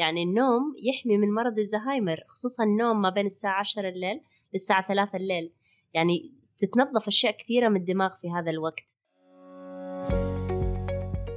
يعني 0.00 0.22
النوم 0.22 0.74
يحمي 0.82 1.16
من 1.18 1.34
مرض 1.34 1.58
الزهايمر 1.58 2.16
خصوصا 2.28 2.64
النوم 2.64 3.02
ما 3.02 3.10
بين 3.10 3.26
الساعة 3.26 3.58
10 3.58 3.88
الليل 3.88 4.20
للساعة 4.52 4.88
3 4.88 5.16
الليل. 5.16 5.52
يعني 5.94 6.32
تتنظف 6.58 7.08
أشياء 7.08 7.36
كثيرة 7.36 7.68
من 7.68 7.76
الدماغ 7.76 8.10
في 8.10 8.30
هذا 8.30 8.50
الوقت. 8.50 8.96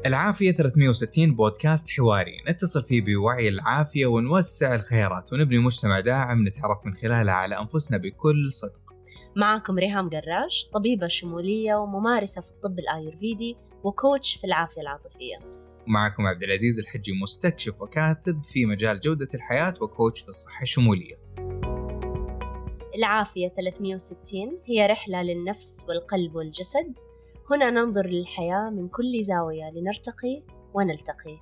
العافية 0.05 0.51
360 0.51 1.35
بودكاست 1.35 1.89
حواري. 1.89 2.37
نتصل 2.49 2.83
فيه 2.83 3.01
بوعي 3.01 3.47
العافية 3.47 4.05
ونوسع 4.05 4.75
الخيارات 4.75 5.33
ونبني 5.33 5.57
مجتمع 5.57 5.99
داعم 5.99 6.47
نتعرف 6.47 6.85
من 6.85 6.93
خلاله 6.93 7.31
على 7.31 7.59
أنفسنا 7.59 7.97
بكل 7.97 8.51
صدق. 8.51 8.81
معكم 9.35 9.77
ريهام 9.79 10.09
قراش 10.09 10.69
طبيبة 10.73 11.07
شمولية 11.07 11.75
وممارسة 11.75 12.41
في 12.41 12.51
الطب 12.51 12.79
الآيurvedi 12.79 13.57
وكوتش 13.83 14.35
في 14.35 14.47
العافية 14.47 14.81
العاطفية. 14.81 15.37
ومعكم 15.87 16.27
عبد 16.27 16.43
العزيز 16.43 16.79
الحجي 16.79 17.11
مستكشف 17.21 17.81
وكاتب 17.81 18.43
في 18.43 18.65
مجال 18.65 18.99
جودة 18.99 19.27
الحياة 19.33 19.73
وكوتش 19.81 20.21
في 20.21 20.29
الصحة 20.29 20.63
الشمولية 20.63 21.23
العافية 22.95 23.47
360 23.47 24.61
هي 24.65 24.87
رحلة 24.87 25.21
للنفس 25.21 25.85
والقلب 25.89 26.35
والجسد. 26.35 26.93
هنا 27.51 27.69
ننظر 27.69 28.07
للحياة 28.07 28.69
من 28.69 28.87
كل 28.87 29.23
زاوية 29.23 29.71
لنرتقي 29.75 30.43
ونلتقي. 30.73 31.39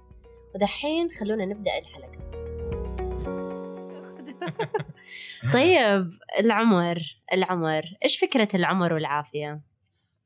ودحين 0.56 1.12
خلونا 1.12 1.46
نبدأ 1.46 1.72
الحلقة. 1.80 2.32
طيب 5.54 6.12
العمر 6.40 6.98
العمر. 7.34 7.84
إيش 8.04 8.20
فكرة 8.20 8.48
العمر 8.54 8.94
والعافية؟ 8.94 9.62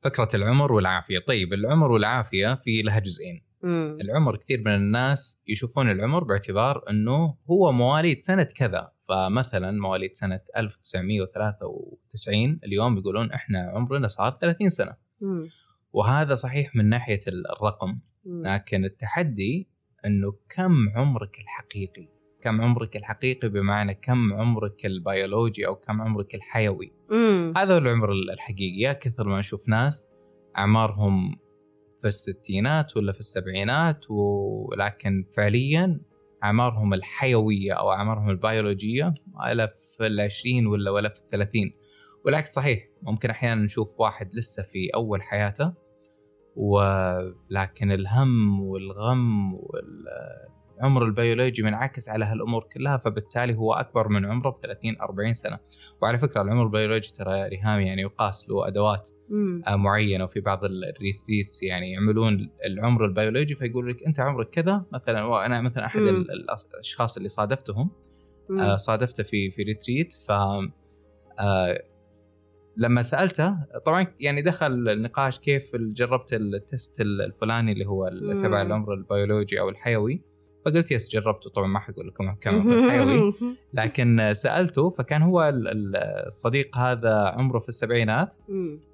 فكرة 0.04 0.28
العمر 0.34 0.72
والعافية. 0.72 1.18
طيب 1.18 1.52
العمر 1.52 1.92
والعافية 1.92 2.54
في 2.54 2.82
لها 2.82 2.98
جزئين. 2.98 3.45
مم. 3.66 3.98
العمر 4.00 4.36
كثير 4.36 4.60
من 4.60 4.74
الناس 4.74 5.42
يشوفون 5.48 5.90
العمر 5.90 6.24
باعتبار 6.24 6.84
إنه 6.90 7.36
هو 7.50 7.72
مواليد 7.72 8.24
سنة 8.24 8.42
كذا 8.42 8.92
فمثلا 9.08 9.70
مواليد 9.70 10.14
سنة 10.14 10.40
1993 10.56 12.60
اليوم 12.64 12.98
يقولون 12.98 13.32
إحنا 13.32 13.70
عمرنا 13.74 14.08
صار 14.08 14.38
30 14.40 14.68
سنة 14.68 14.96
مم. 15.20 15.48
وهذا 15.92 16.34
صحيح 16.34 16.76
من 16.76 16.88
ناحية 16.88 17.20
الرقم 17.28 17.98
مم. 18.24 18.46
لكن 18.46 18.84
التحدي 18.84 19.68
إنه 20.06 20.34
كم 20.48 20.72
عمرك 20.94 21.38
الحقيقي 21.40 22.08
كم 22.40 22.60
عمرك 22.60 22.96
الحقيقي 22.96 23.48
بمعنى 23.48 23.94
كم 23.94 24.32
عمرك 24.32 24.86
البيولوجي 24.86 25.66
أو 25.66 25.74
كم 25.74 26.02
عمرك 26.02 26.34
الحيوي 26.34 26.92
مم. 27.10 27.52
هذا 27.56 27.74
هو 27.74 27.78
العمر 27.78 28.12
الحقيقي 28.12 28.80
يا 28.80 28.92
كثر 28.92 29.28
ما 29.28 29.38
نشوف 29.38 29.68
ناس 29.68 30.10
أعمارهم 30.58 31.36
في 32.00 32.06
الستينات 32.06 32.96
ولا 32.96 33.12
في 33.12 33.20
السبعينات 33.20 34.04
ولكن 34.10 35.24
فعليا 35.36 36.00
أعمارهم 36.44 36.94
الحيوية 36.94 37.72
أو 37.72 37.92
أعمارهم 37.92 38.30
البيولوجية 38.30 39.14
ولا 39.34 39.66
في 39.96 40.06
العشرين 40.06 40.66
ولا 40.66 40.90
ولا 40.90 41.08
في 41.08 41.18
الثلاثين. 41.20 41.72
والعكس 42.24 42.54
صحيح 42.54 42.88
ممكن 43.02 43.30
أحيانا 43.30 43.62
نشوف 43.62 44.00
واحد 44.00 44.34
لسه 44.34 44.62
في 44.62 44.90
أول 44.94 45.22
حياته 45.22 45.72
ولكن 46.56 47.92
الهم 47.92 48.60
والغم 48.60 49.54
والعمر 50.76 51.04
البيولوجي 51.04 51.62
منعكس 51.62 52.08
على 52.08 52.24
هالأمور 52.24 52.64
كلها 52.72 52.96
فبالتالي 52.96 53.54
هو 53.54 53.72
أكبر 53.72 54.08
من 54.08 54.24
عمره 54.24 54.50
ب 54.50 54.56
30 54.62 54.96
40 55.00 55.32
سنة 55.32 55.58
وعلى 56.02 56.18
فكرة 56.18 56.42
العمر 56.42 56.62
البيولوجي 56.62 57.12
ترى 57.12 57.48
ريهام 57.48 57.80
يعني 57.80 58.02
يقاس 58.02 58.50
له 58.50 58.68
أدوات 58.68 59.08
مم. 59.28 59.62
آه، 59.66 59.76
معينة 59.76 60.24
وفي 60.24 60.40
بعض 60.40 60.64
ال 60.64 60.75
retreats 60.75 61.62
يعني 61.62 61.92
يعملون 61.92 62.50
العمر 62.66 63.04
البيولوجي 63.04 63.54
فيقول 63.54 63.90
لك 63.90 64.02
أنت 64.02 64.20
عمرك 64.20 64.50
كذا 64.50 64.84
مثلا 64.92 65.24
وأنا 65.24 65.60
مثلا 65.60 65.86
أحد 65.86 66.00
مم. 66.00 66.08
الأشخاص 66.74 67.16
اللي 67.16 67.28
صادفتهم 67.28 67.90
مم. 68.48 68.60
آه، 68.60 68.76
صادفته 68.76 69.22
في 69.22 69.50
في 69.50 69.62
retreat 69.62 70.12
ف 70.12 70.30
آه، 71.40 71.82
لما 72.76 73.02
سألته 73.02 73.56
طبعا 73.86 74.06
يعني 74.20 74.42
دخل 74.42 74.88
النقاش 74.88 75.38
كيف 75.38 75.76
جربت 75.76 76.32
ال 76.32 76.46
test 76.46 77.00
الفلاني 77.00 77.72
اللي 77.72 77.86
هو 77.86 78.08
تبع. 78.40 78.62
العمر 78.62 78.94
البيولوجي 78.94 79.60
أو 79.60 79.68
الحيوي 79.68 80.22
فقلت 80.66 80.90
yes 80.90 81.08
جربته. 81.10 81.50
طبعا 81.50 81.66
ما 81.68 81.78
حقول 81.80 82.08
لكم 82.08 82.34
كم 82.40 82.72
الحيوي 82.72 83.34
لكن 83.74 84.30
سألته 84.32 84.90
فكان 84.90 85.22
هو 85.22 85.42
ال- 85.48 85.68
ال- 85.68 85.96
الصديق 86.26 86.78
هذا 86.78 87.34
عمره 87.40 87.58
في 87.58 87.68
السبعينات. 87.68 88.34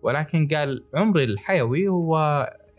ولكن 0.02 0.48
قال 0.48 0.84
عمري 0.94 1.24
الحيوي 1.24 1.88
هو 1.88 2.16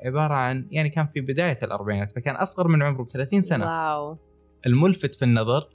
عبارة 0.06 0.34
عن 0.34 0.68
يعني 0.72 0.90
كان 0.90 1.08
في 1.14 1.22
بداية 1.22 1.58
الأربعينات 1.64 2.12
فكان 2.12 2.36
أصغر 2.36 2.68
من 2.68 2.84
عمره 2.84 3.04
ب 3.04 3.08
30 3.10 3.42
سنة. 3.42 3.66
واو. 3.66 4.18
الملفت 4.66 5.16
في 5.16 5.26
النظر 5.26 5.70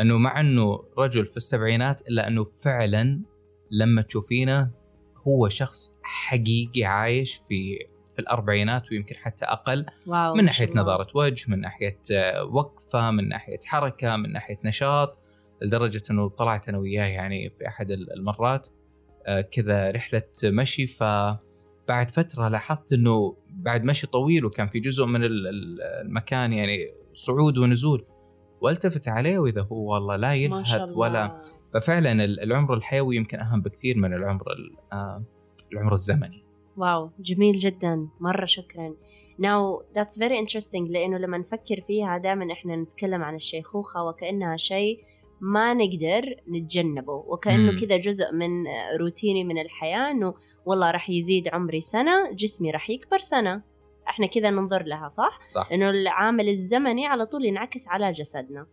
أنه 0.00 0.18
مع 0.18 0.40
أنه 0.40 0.84
رجل 0.98 1.26
في 1.26 1.36
السبعينات 1.36 2.08
إلا 2.08 2.28
أنه 2.28 2.44
فعلا 2.44 3.20
لما 3.70 4.02
تشوفينه 4.02 4.70
هو 5.28 5.48
شخص 5.48 5.98
حقيقي 6.02 6.84
عايش 6.84 7.34
في 7.48 7.78
في 8.14 8.18
الأربعينات 8.18 8.90
ويمكن 8.92 9.14
حتى 9.16 9.44
أقل 9.44 9.86
واو 10.06 10.34
من 10.34 10.44
ناحية. 10.44 10.70
نظارة 10.74 11.06
وجه 11.14 11.50
من 11.50 11.60
ناحية 11.60 11.98
آه، 12.12 12.44
وقفة 12.44 13.10
من 13.10 13.28
ناحية 13.28 13.58
حركة 13.66 14.16
من 14.16 14.32
ناحية 14.32 14.58
نشاط 14.64 15.18
لدرجة 15.62 16.02
إنه 16.10 16.28
طلعت 16.28 16.68
أنا 16.68 16.78
وياه 16.78 17.06
يعني 17.06 17.50
في 17.50 17.68
أحد 17.68 17.90
المرات 17.90 18.68
آه، 19.26 19.40
كذا 19.40 19.90
رحلة 19.90 20.22
مشي. 20.44 20.86
فبعد 20.86 22.10
فترة 22.10 22.48
لاحظت 22.48 22.92
إنه 22.92 23.36
بعد 23.48 23.84
مشي 23.84 24.06
طويل 24.06 24.44
وكان 24.44 24.68
في 24.68 24.80
جزء 24.80 25.06
من 25.06 25.24
ال- 25.24 25.46
ال- 25.46 25.82
المكان 26.06 26.52
يعني 26.52 26.78
صعود 27.14 27.58
ونزول. 27.58 28.06
والتفت 28.60 29.08
عليه 29.08 29.38
وإذا 29.38 29.62
هو 29.62 29.92
والله 29.94 30.16
لا 30.16 30.34
يلهث 30.34 30.66
ولا 30.96 31.40
ففعلا 31.74 32.12
ال- 32.24 32.40
العمر 32.40 32.74
الحيوي 32.74 33.16
يمكن 33.16 33.40
أهم 33.40 33.60
بكثير 33.62 33.98
من 33.98 34.14
العمر 34.14 34.52
ال- 34.52 34.76
آه، 34.92 35.24
العمر 35.72 35.92
الزمني. 35.92 36.43
واو 36.76 37.10
جميل 37.20 37.56
جدا 37.56 38.08
مرة 38.20 38.44
شكرا. 38.44 38.94
Now 39.38 39.82
that's 39.94 40.18
very 40.18 40.38
interesting 40.38 40.90
لأنه 40.90 41.18
لما 41.18 41.38
نفكر 41.38 41.80
فيها 41.86 42.18
دائما 42.18 42.52
إحنا 42.52 42.76
نتكلم 42.76 43.22
عن 43.22 43.34
الشيخوخة 43.34 44.04
وكأنها 44.04 44.56
شيء 44.56 45.04
ما 45.40 45.74
نقدر 45.74 46.42
نتجنبه. 46.48 47.12
وكأنه. 47.12 47.80
كذا 47.80 47.96
جزء 47.96 48.32
من 48.32 48.48
روتيني 49.00 49.44
من 49.44 49.58
الحياة 49.58 50.10
إنه 50.10 50.34
والله 50.66 50.90
راح 50.90 51.10
يزيد 51.10 51.48
عمري 51.48 51.80
سنة 51.80 52.32
جسمي 52.32 52.70
راح 52.70 52.90
يكبر 52.90 53.18
سنة. 53.18 53.62
إحنا 54.08 54.26
كذا 54.26 54.50
ننظر 54.50 54.82
لها 54.82 55.08
صح؟ 55.08 55.40
صح. 55.48 55.68
إنه 55.72 55.90
العامل 55.90 56.48
الزمني 56.48 57.06
على 57.06 57.26
طول 57.26 57.44
ينعكس 57.44 57.88
على 57.88 58.12
جسدنا. 58.12 58.66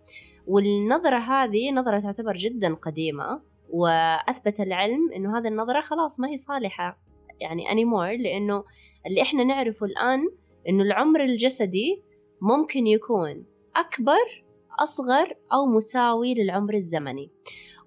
والنظرة 0.48 1.18
هذه 1.18 1.72
نظرة 1.72 2.00
تعتبر 2.00 2.34
جدا 2.34 2.74
قديمة 2.74 3.42
وأثبت 3.70 4.60
العلم 4.60 5.12
إنه 5.16 5.38
هذه 5.38 5.48
النظرة 5.48 5.82
خلاص 5.82 6.20
ما 6.20 6.30
هي 6.30 6.38
صالحة. 6.38 7.11
يعني 7.42 7.66
anymore 7.66 8.22
لأنه 8.24 8.64
اللي 9.08 9.22
إحنا 9.22 9.44
نعرفه 9.44 9.86
الآن 9.86 10.30
إنه 10.70 10.84
العمر 10.84 11.24
الجسدي 11.24 12.04
ممكن 12.42 12.88
يكون 12.88 13.46
أكبر 13.76 14.44
أصغر 14.80 15.36
أو 15.54 15.66
مساوي 15.78 16.34
للعمر 16.34 16.74
الزمني. 16.74 17.32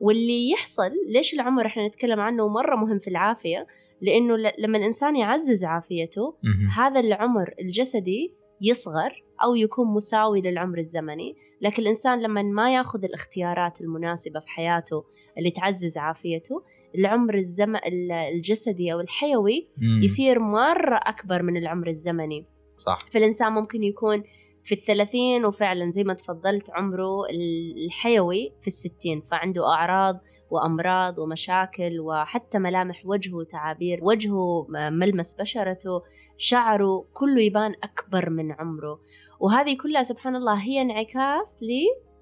واللي 0.01 0.51
يحصل 0.51 0.91
ليش 1.09 1.35
العمر 1.35 1.67
إحنا 1.67 1.87
نتكلم 1.87 2.21
عنه 2.21 2.49
مرة 2.49 2.77
مهم 2.77 2.99
في 2.99 3.09
العافية؟ 3.09 3.67
لأنه 4.01 4.37
لما 4.59 4.79
الإنسان 4.79 5.17
يعزز 5.17 5.65
عافيته. 5.65 6.35
هذا 6.77 7.01
العمر 7.01 7.55
الجسدي 7.61 8.35
يصغر 8.61 9.25
أو 9.43 9.55
يكون 9.55 9.95
مساوي 9.95 10.41
للعمر 10.41 10.79
الزمني. 10.79 11.37
لكن 11.61 11.83
الإنسان 11.83 12.23
لما 12.23 12.43
ما 12.43 12.75
ياخذ 12.75 13.05
الاختيارات 13.05 13.81
المناسبة 13.81 14.41
في 14.41 14.49
حياته 14.49 15.05
اللي 15.39 15.51
تعزز 15.51 15.99
عافيته 15.99 16.63
العمر 16.99 17.35
الزم... 17.35 17.77
ال- 17.77 18.13
الجسدي 18.13 18.93
أو 18.93 19.01
الحيوي 19.01 19.69
مم. 19.77 20.03
يصير 20.03 20.39
مرة 20.39 21.01
أكبر 21.03 21.43
من 21.43 21.57
العمر 21.57 21.87
الزمني. 21.89 22.47
صح. 22.77 22.99
فالإنسان 23.13 23.53
ممكن 23.53 23.83
يكون 23.85 24.23
في 24.65 24.75
الثلاثين 24.75 25.45
وفعلا 25.45 25.91
زي 25.91 26.05
ما 26.05 26.15
تفضلت 26.15 26.71
عمره 26.71 27.25
ال- 27.31 27.87
الحيوي 27.87 28.53
في 28.61 28.67
الستين 28.67 29.21
فعنده 29.21 29.67
أعراض 29.69 30.21
وأمراض 30.51 31.19
ومشاكل 31.19 32.01
وحتى 32.01 32.59
ملامح 32.59 33.03
وجهه 33.07 33.45
تعابير 33.45 34.01
وجهه 34.03 34.67
ملمس 34.91 35.41
بشرته 35.41 36.01
شعره 36.37 37.05
كله 37.13 37.43
يبان 37.43 37.75
أكبر 37.83 38.31
من 38.31 38.53
عمره. 38.53 39.01
وهذه 39.41 39.77
كلها 39.77 40.03
سبحان 40.03 40.37
الله 40.37 40.55
هي 40.63 40.83
انعكاس 40.83 41.63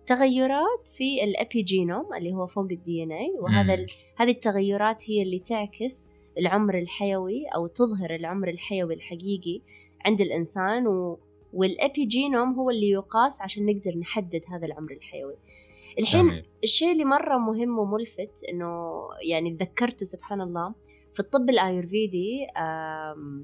لتغيرات 0.02 0.88
في 0.96 1.24
ال 1.24 1.33
epigenome 1.33 2.14
اللي 2.14 2.32
هو 2.32 2.46
فوق 2.46 2.64
ال 2.70 3.02
DNA 3.02 3.32
وهذا. 3.40 3.74
ال- 3.74 3.86
هذه 4.16 4.30
التغيرات 4.30 5.10
هي 5.10 5.22
اللي 5.22 5.38
تعكس 5.38 6.10
العمر 6.38 6.78
الحيوي 6.78 7.46
أو 7.46 7.66
تظهر 7.66 8.14
العمر 8.14 8.48
الحيوي 8.48 8.94
الحقيقي 8.94 9.60
عند 10.04 10.20
الإنسان 10.20 10.86
و... 10.86 11.18
وال 11.52 11.70
epigenome 11.70 12.52
هو 12.54 12.70
اللي 12.70 12.90
يقاس 12.90 13.42
عشان 13.42 13.66
نقدر 13.66 13.98
نحدد 13.98 14.40
هذا 14.48 14.66
العمر 14.66 14.92
الحيوي 14.92 15.34
الحين 15.98 16.28
جميل. 16.28 16.44
الشيء 16.64 16.92
اللي 16.92 17.04
مرة 17.04 17.38
مهم 17.38 17.78
وملفت 17.78 18.44
إنه 18.52 18.66
يعني 19.28 19.50
تذكرته 19.56 20.06
سبحان 20.06 20.40
الله 20.40 20.74
في 21.14 21.20
الطب 21.20 21.50
الآيورفيدي 21.50 22.46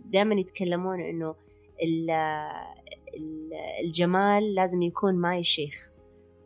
دائما 0.05 0.35
يتكلمون 0.35 1.01
إنه 1.01 1.35
ال- 1.83 2.11
ال- 3.15 3.53
الجمال 3.85 4.55
لازم 4.55 4.83
يكون 4.83 5.15
ما 5.15 5.39
يشيخ 5.39 5.91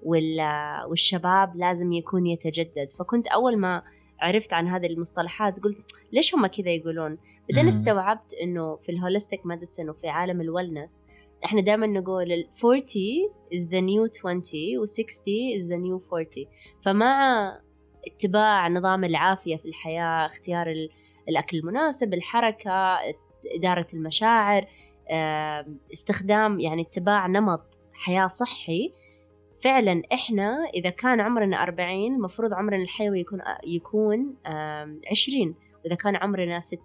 والشباب 0.03 1.57
لازم 1.57 1.93
يكون 1.93 2.27
يتجدد. 2.27 2.91
فكنت 2.99 3.27
أول 3.27 3.57
ما 3.57 3.83
عرفت 4.21 4.53
عن 4.53 4.69
هذه 4.69 4.87
المصطلحات 4.87 5.61
قلت 5.61 5.81
ليش 6.13 6.35
هم 6.35 6.47
كذا 6.47 6.71
يقولون؟ 6.71 7.19
بعدين 7.51 7.67
استوعبت 7.67 8.35
إنه 8.43 8.77
في 8.77 8.89
ال 8.93 8.99
holistic 8.99 9.47
medicine 9.47 9.91
وفي 9.91 10.09
عالم 10.09 10.41
ال 10.41 10.48
wellness 10.48 11.05
إحنا 11.45 11.61
دائما 11.61 11.87
نقول 11.87 12.33
ال 12.33 12.49
40 12.65 12.81
is 13.55 13.69
the 13.69 13.81
new 13.81 14.11
20 14.25 14.43
و 14.79 14.85
60 14.85 15.35
is 15.59 15.63
the 15.63 15.77
new 15.77 16.13
40 16.13 16.27
فمع 16.83 17.61
اتباع 18.07 18.69
نظام 18.69 19.05
العافية 19.05 19.57
في 19.57 19.65
الحياة 19.65 20.27
اختيار 20.27 20.75
الأكل 21.29 21.57
المناسب 21.57 22.15
الحركة 22.15 22.99
إدارة 23.57 23.87
المشاعر 23.95 24.67
استخدام 25.93 26.61
يعني 26.61 26.83
اتباع 26.83 27.27
نمط 27.27 27.79
حياة 27.93 28.27
صحي 28.27 28.93
فعلا 29.63 30.03
إحنا 30.13 30.71
إذا 30.75 30.91
كان 30.91 31.21
عمرنا 31.21 31.63
40 31.63 32.15
المفروض 32.15 32.55
عمرنا 32.55 32.83
الحيوي 32.83 33.21
يكون 33.21 33.41
يكون 33.65 34.35
20 35.11 35.55
وإذا 35.85 35.95
كان 35.95 36.17
عمرنا 36.17 36.61
60 36.61 36.83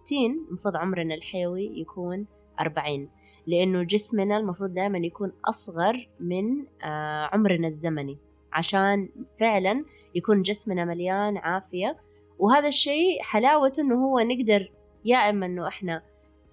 المفروض 0.50 0.76
عمرنا 0.76 1.16
الحيوي 1.16 1.80
يكون 1.80 2.26
40 2.60 3.10
لأنه 3.48 3.84
جسمنا 3.84 4.38
المفروض 4.38 4.74
دائما 4.74 4.98
يكون 4.98 5.32
أصغر 5.46 6.10
من 6.20 6.66
آه، 6.84 7.30
عمرنا 7.34 7.68
الزمني. 7.68 8.18
عشان 8.54 9.10
فعلا 9.40 9.86
يكون 10.16 10.42
جسمنا 10.42 10.86
مليان 10.86 11.38
عافية. 11.38 11.98
وهذا 12.40 12.68
الشيء 12.68 13.22
حلاوته 13.22 13.82
إنه 13.82 14.06
هو 14.06 14.20
نقدر 14.20 14.72
يا 15.06 15.18
إما 15.30 15.46
إنه 15.46 15.68
إحنا 15.68 16.02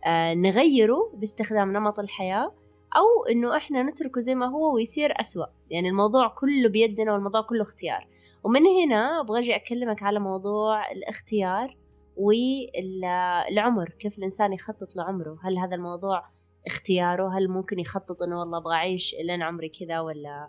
آه، 0.06 0.34
نغيره 0.34 1.10
باستخدام 1.14 1.72
نمط 1.72 1.98
الحياة 1.98 2.52
أو 2.96 3.24
إنه 3.30 3.56
إحنا 3.56 3.82
نتركه 3.82 4.20
زي 4.20 4.34
ما 4.34 4.46
هو 4.46 4.74
ويصير 4.74 5.20
أسوأ. 5.20 5.46
يعني 5.70 5.88
الموضوع 5.88 6.28
كله 6.28 6.68
بيدنا 6.68 7.12
والموضوع 7.12 7.42
كله 7.42 7.62
اختيار. 7.62 8.08
ومن 8.44 8.66
هنا 8.66 9.20
أبغى 9.20 9.38
أجي 9.38 9.56
أكلمك 9.56 10.02
على 10.02 10.20
موضوع 10.20 10.92
الاختيار 10.92 11.76
والعمر 12.16 13.88
كيف 13.88 14.18
الإنسان 14.18 14.52
يخطط 14.52 14.96
لعمره. 14.96 15.38
هل 15.42 15.58
هذا 15.58 15.74
الموضوع 15.74 16.24
اختياره؟ 16.66 17.38
هل 17.38 17.48
ممكن 17.48 17.78
يخطط 17.78 18.22
إنه 18.22 18.40
والله 18.40 18.58
أبغى 18.58 18.74
أعيش 18.74 19.16
لين 19.24 19.42
عمري 19.42 19.68
كذا 19.68 20.00
ولا 20.00 20.48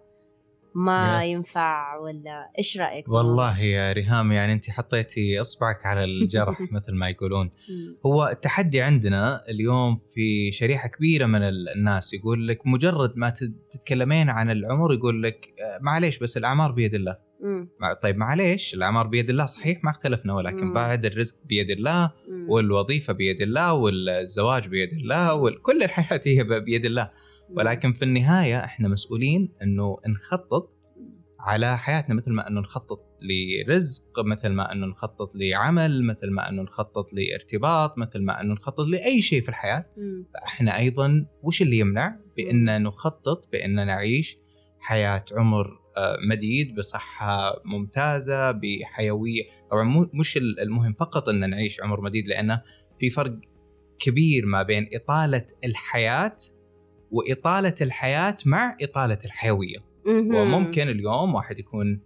ما 0.75 1.19
يس. 1.19 1.25
ينفع 1.25 1.98
ولا 1.98 2.51
إيش 2.57 2.77
رأيك 2.77 3.10
والله 3.10 3.60
يا 3.60 3.92
ريهام 3.92 4.31
يعني 4.31 4.54
أنت 4.54 4.69
حطيتي 4.69 5.42
إصبعك 5.42 5.86
على 5.86 6.04
الجرح 6.04 6.62
مثل 6.75 6.94
ما 6.94 7.10
يقولون 7.10 7.51
هو 8.06 8.27
التحدي 8.27 8.81
عندنا 8.81 9.44
اليوم 9.50 9.98
في 10.16 10.51
شريحة 10.51 10.88
كبيرة 10.88 11.25
من 11.25 11.42
الناس 11.44 12.13
يقول 12.13 12.48
لك 12.48 12.68
مجرد 12.68 13.13
ما 13.16 13.33
تتكلمين 13.69 14.30
عن 14.30 14.51
العمر 14.51 14.94
يقول 14.94 15.24
لك 15.24 15.54
آه، 15.63 15.80
معليش 15.81 16.19
بس 16.19 16.38
الأعمار 16.38 16.72
بيد 16.72 16.94
الله. 16.94 17.25
طيب 18.01 18.18
معليش 18.18 18.74
الأعمار 18.74 19.07
بيد 19.07 19.30
الله 19.30 19.45
صحيح 19.45 19.83
ما 19.83 19.92
اختلفنا 19.92 20.33
ولكن. 20.33 20.74
بعد 20.74 21.06
الرزق 21.06 21.36
بيد 21.45 21.69
الله. 21.69 22.12
والوظيفة 22.48 23.13
بيد 23.13 23.42
الله 23.42 23.74
والزواج 23.74 24.68
بيد 24.68 24.94
الله 24.94 25.33
وكل 25.33 25.83
الحياة 25.83 26.21
هي 26.25 26.44
بيد 26.44 26.86
الله 26.86 27.10
ولكن 27.50 27.94
في 27.94 28.06
النهاية 28.06 28.63
إحنا 28.63 28.88
مسؤولين 28.88 29.50
إنه 29.62 29.97
نخطط 30.07 30.75
على 31.39 31.77
حياتنا 31.77 32.15
مثل 32.15 32.31
ما 32.31 32.47
إنه 32.47 32.62
نخطط 32.62 33.00
لرزق 33.21 34.19
مثل 34.19 34.50
ما 34.50 34.71
إنه 34.71 34.86
نخطط 34.86 35.36
لعمل 35.36 36.03
مثل 36.03 36.31
ما 36.31 36.50
إنه 36.50 36.62
نخطط 36.62 37.13
لارتباط 37.13 37.97
مثل 37.97 38.21
ما 38.21 38.42
إنه 38.42 38.53
نخطط 38.53 38.86
لأي 38.88 39.21
شيء 39.21 39.42
في 39.42 39.50
الحياة. 39.50 39.86
فإحنا 40.33 40.77
أيضا 40.77 41.25
وش 41.44 41.62
اللي 41.62 41.80
يمنع؟ 41.80 42.19
بان 42.38 42.83
نخطط 42.83 43.50
بان 43.51 43.75
نعيش 43.88 44.38
حياة 44.80 45.25
عمر 45.38 45.68
آه، 45.97 46.18
مديد 46.30 46.75
بصحة 46.75 47.62
ممتازة 47.65 48.51
بحيوية. 48.51 49.44
طبعا 49.71 50.07
مش 50.13 50.38
المهم 50.38 50.94
فقط 50.94 51.30
ان 51.30 51.50
نعيش 51.50 51.81
عمر 51.81 52.01
مديد 52.01 52.27
لأنه 52.27 52.62
في 53.00 53.09
فرق 53.09 53.39
كبير 54.00 54.45
ما 54.45 54.63
بين 54.63 54.89
إطالة 54.94 55.47
الحياة 55.65 56.36
وإطالة 57.12 57.75
الحياة 57.81 58.38
مع 58.46 58.78
إطالة 58.81 59.18
الحيوية. 59.25 59.78
وممكن 60.36 60.90
اليوم 60.90 61.36
واحد 61.36 61.60
يكون 61.60 62.02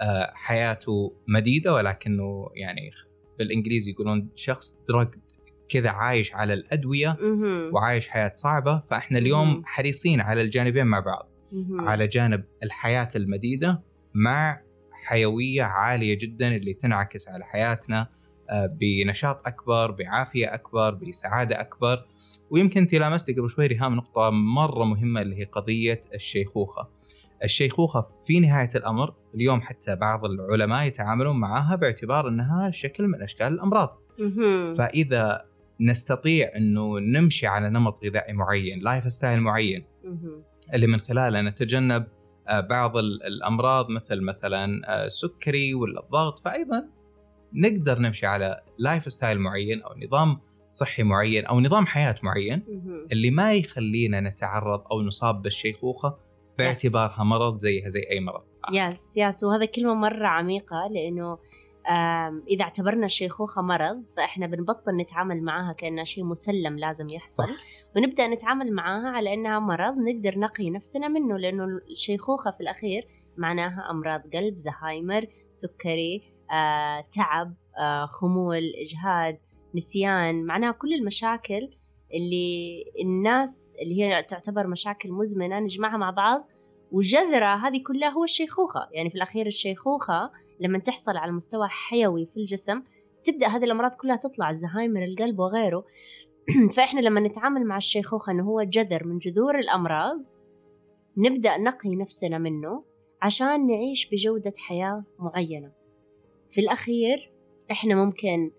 آه، 0.00 0.30
حياته 0.34 1.12
مديدة 1.28 1.72
ولكنه 1.72 2.48
يعني 2.54 2.90
بالإنجليزي 3.38 3.90
يقولون 3.90 4.28
شخص 4.34 4.80
دراج 4.88 5.08
كذا 5.68 5.90
عايش 5.90 6.34
على 6.34 6.52
الأدوية 6.54 7.16
وعايش 7.72 8.08
حياة 8.08 8.32
صعبة. 8.34 8.82
فإحنا 8.90 9.18
اليوم 9.18 9.62
حريصين 9.66 10.20
على 10.20 10.40
الجانبين 10.42 10.86
مع 10.86 11.00
بعض. 11.00 11.28
على 11.80 12.06
جانب 12.06 12.44
الحياة 12.62 13.08
المديدة 13.16 13.82
مع 14.14 14.60
حيوية 14.92 15.62
عالية 15.62 16.18
جدا 16.18 16.56
اللي 16.56 16.74
تنعكس 16.74 17.28
على 17.28 17.44
حياتنا. 17.44 18.08
بنشاط 18.52 19.42
أكبر 19.46 19.90
بعافية 19.90 20.54
أكبر 20.54 20.94
بسعادة 20.94 21.60
أكبر. 21.60 22.04
ويمكن 22.50 22.80
انت 22.80 22.94
لامستي 22.94 23.32
قبل 23.32 23.48
شوي 23.50 23.66
ريهام 23.66 23.94
نقطة 23.96 24.30
مرة 24.30 24.84
مهمة 24.84 25.22
اللي 25.22 25.38
هي 25.38 25.44
قضية 25.44 26.00
الشيخوخة. 26.14 26.88
الشيخوخة 27.44 28.06
في 28.24 28.40
نهاية 28.40 28.68
الأمر 28.76 29.14
اليوم 29.34 29.60
حتى 29.60 29.96
بعض 29.96 30.24
العلماء 30.24 30.86
يتعاملون 30.86 31.36
معها 31.40 31.76
باعتبار 31.76 32.28
أنها 32.28 32.70
شكل 32.70 33.06
من 33.06 33.22
أشكال 33.22 33.46
الأمراض. 33.46 33.98
فإذا 34.76 35.44
نستطيع 35.80 36.50
أنه 36.56 36.98
نمشي 36.98 37.46
على 37.46 37.70
نمط 37.70 38.04
غذائي 38.04 38.32
معين 38.32 38.80
lifestyle 38.80 39.40
معين 39.40 39.84
اللي 40.74 40.86
من 40.86 41.00
خلاله 41.00 41.40
نتجنب 41.42 42.06
آه، 42.48 42.60
بعض 42.60 42.96
الأمراض 42.96 43.90
مثل 43.90 44.20
مثلا 44.20 44.80
آه، 44.88 45.04
السكري 45.04 45.74
ولا 45.74 46.00
الضغط 46.00 46.38
فايضا 46.38 46.88
نقدر 47.54 47.98
نمشي 47.98 48.26
على 48.26 48.62
lifestyle 48.78 49.38
معين 49.38 49.82
أو 49.82 49.90
نظام 50.06 50.40
صحي 50.70 51.02
معين 51.02 51.46
أو 51.46 51.60
نظام 51.60 51.86
حياة 51.86 52.14
معين 52.22 52.62
اللي 53.12 53.30
ما 53.30 53.54
يخلينا 53.54 54.20
نتعرض 54.20 54.82
أو 54.92 55.02
نصاب 55.02 55.42
بالشيخوخة 55.42 56.18
باعتبارها 56.58 57.24
مرض 57.24 57.56
زيها 57.56 57.88
زي 57.88 58.02
أي 58.10 58.20
مرض 58.20 58.42
yes 58.72 59.16
yes 59.16 59.44
وهذا 59.44 59.64
كلمة 59.64 59.94
مرة 59.94 60.26
عميقة 60.26 60.88
لأنه 60.90 61.38
إذا 62.48 62.62
اعتبرنا 62.62 63.04
الشيخوخة 63.06 63.62
مرض 63.62 64.02
فإحنا 64.16 64.46
بنبطل 64.46 64.96
نتعامل 64.96 65.42
معاها 65.42 65.72
كأنها 65.72 66.04
شيء 66.04 66.24
مسلم 66.24 66.78
لازم 66.78 67.06
يحصل. 67.14 67.42
صح. 67.42 67.50
ونبدأ 67.96 68.26
نتعامل 68.26 68.72
معاها 68.72 69.08
على 69.08 69.34
إنها 69.34 69.58
مرض 69.58 69.94
نقدر 69.98 70.38
نقي 70.38 70.70
نفسنا 70.70 71.08
منه 71.08 71.38
لأنه 71.38 71.64
الشيخوخة 71.90 72.50
في 72.50 72.60
الأخير 72.60 73.08
معناها 73.36 73.90
أمراض 73.90 74.22
قلب 74.34 74.56
زهايمر 74.56 75.26
سكري 75.52 76.31
تعب 77.12 77.54
آه، 77.78 78.06
خمول 78.06 78.62
إجهاد 78.86 79.38
نسيان 79.74 80.44
معناها 80.44 80.72
كل 80.72 80.94
المشاكل 80.94 81.70
اللي 82.14 82.84
الناس 83.02 83.72
اللي 83.82 84.02
هي 84.02 84.22
تعتبر 84.22 84.66
مشاكل 84.66 85.12
مزمنة 85.12 85.60
نجمعها 85.60 85.96
مع 85.96 86.10
بعض 86.10 86.48
وجذرة 86.92 87.54
هذه 87.54 87.82
كلها 87.82 88.08
هو 88.08 88.24
الشيخوخة. 88.24 88.88
يعني 88.92 89.10
في 89.10 89.16
الأخير 89.16 89.46
الشيخوخة 89.46 90.30
لما 90.60 90.78
تحصل 90.78 91.16
على 91.16 91.32
مستوى 91.32 91.68
حيوي 91.68 92.26
في 92.26 92.36
الجسم 92.36 92.82
تبدأ 93.24 93.46
هذه 93.46 93.64
الأمراض 93.64 93.94
كلها 93.94 94.16
تطلع 94.16 94.50
الزهايمر 94.50 95.04
القلب 95.04 95.38
وغيره. 95.38 95.84
فإحنا 96.76 97.00
لما 97.00 97.20
نتعامل 97.20 97.64
مع 97.64 97.76
الشيخوخة 97.76 98.32
أنه 98.32 98.44
هو 98.44 98.62
جذر 98.62 99.06
من 99.06 99.18
جذور 99.18 99.58
الأمراض 99.58 100.22
نبدأ 101.16 101.58
نقي 101.58 101.96
نفسنا 101.96 102.38
منه 102.38 102.84
عشان 103.22 103.66
نعيش 103.66 104.08
بجودة 104.12 104.54
حياة 104.58 105.04
معينة. 105.18 105.81
في 106.52 106.60
الأخير 106.60 107.32
إحنا 107.70 107.94
ممكن 107.94 108.50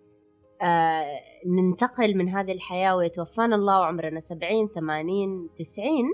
آه 0.61 1.19
ننتقل 1.45 2.17
من 2.17 2.29
هذه 2.29 2.51
الحياة 2.51 2.95
ويتوفانا 2.95 3.55
الله 3.55 3.79
وعمرنا 3.79 4.19
سبعين 4.19 4.67
ثمانين 4.67 5.49
تسعين 5.55 6.05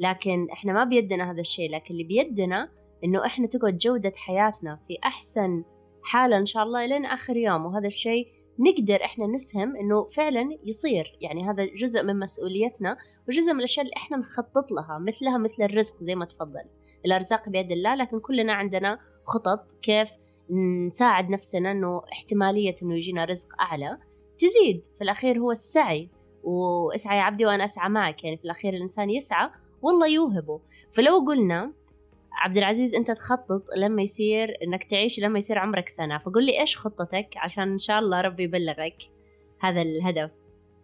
لكن 0.00 0.46
إحنا 0.52 0.72
ما 0.72 0.84
بيدنا 0.84 1.30
هذا 1.30 1.40
الشيء 1.40 1.70
لكن 1.70 1.94
اللي 1.94 2.04
بيدنا 2.04 2.68
إنه 3.04 3.26
إحنا 3.26 3.46
تقعد 3.46 3.78
جودة 3.78 4.12
حياتنا 4.16 4.80
في 4.88 4.98
أحسن 5.04 5.64
حالة 6.02 6.38
إن 6.38 6.46
شاء 6.46 6.62
الله 6.62 6.86
لين 6.86 7.06
آخر 7.06 7.36
يوم 7.36 7.66
وهذا 7.66 7.86
الشيء 7.86 8.26
نقدر 8.58 9.04
إحنا 9.04 9.26
نسهم 9.26 9.76
إنه 9.76 10.08
فعلا 10.08 10.58
يصير. 10.64 11.18
يعني 11.20 11.50
هذا 11.50 11.64
جزء 11.64 12.02
من 12.02 12.18
مسؤوليتنا 12.18 12.96
وجزء 13.28 13.52
من 13.52 13.58
الأشياء 13.58 13.86
اللي 13.86 13.96
إحنا 13.96 14.16
نخطط 14.16 14.72
لها 14.72 14.98
مثلها 14.98 15.38
مثل 15.38 15.62
الرزق 15.62 15.96
زي 15.96 16.14
ما 16.14 16.24
تفضلت. 16.24 16.70
الأرزاق 17.06 17.48
بيد 17.48 17.72
الله 17.72 17.94
لكن 17.94 18.20
كلنا 18.20 18.52
عندنا 18.52 18.98
خطط 19.24 19.72
كيف 19.82 20.08
نساعد 20.86 21.30
نفسنا 21.30 21.70
إنه 21.70 22.02
احتمالية 22.12 22.74
إنه 22.82 22.96
يجينا 22.96 23.24
رزق 23.24 23.60
أعلى 23.60 23.98
تزيد. 24.38 24.86
في 24.98 25.04
الأخير 25.04 25.38
هو 25.38 25.50
السعي 25.50 26.10
واسعى 26.42 27.18
يا 27.18 27.22
عبدي 27.22 27.46
وأنا 27.46 27.64
أسعى 27.64 27.88
معك. 27.88 28.24
يعني 28.24 28.36
في 28.36 28.44
الأخير 28.44 28.74
الإنسان 28.74 29.10
يسعى 29.10 29.50
والله 29.82 30.08
يوهبه. 30.08 30.60
فلو 30.92 31.24
قلنا 31.26 31.72
عبد 32.32 32.56
العزيز 32.56 32.94
أنت 32.94 33.10
تخطط 33.10 33.64
لما 33.76 34.02
يصير 34.02 34.56
إنك 34.62 34.84
تعيش 34.84 35.20
لما 35.20 35.38
يصير 35.38 35.58
عمرك 35.58 35.88
سنة. 35.88 36.18
فقول 36.18 36.46
لي 36.46 36.60
إيش 36.60 36.76
خطتك؟ 36.76 37.28
عشان 37.36 37.72
إن 37.72 37.78
شاء 37.78 37.98
الله 37.98 38.20
ربي 38.20 38.42
يبلغك 38.42 38.96
هذا 39.60 39.82
الهدف. 39.82 40.30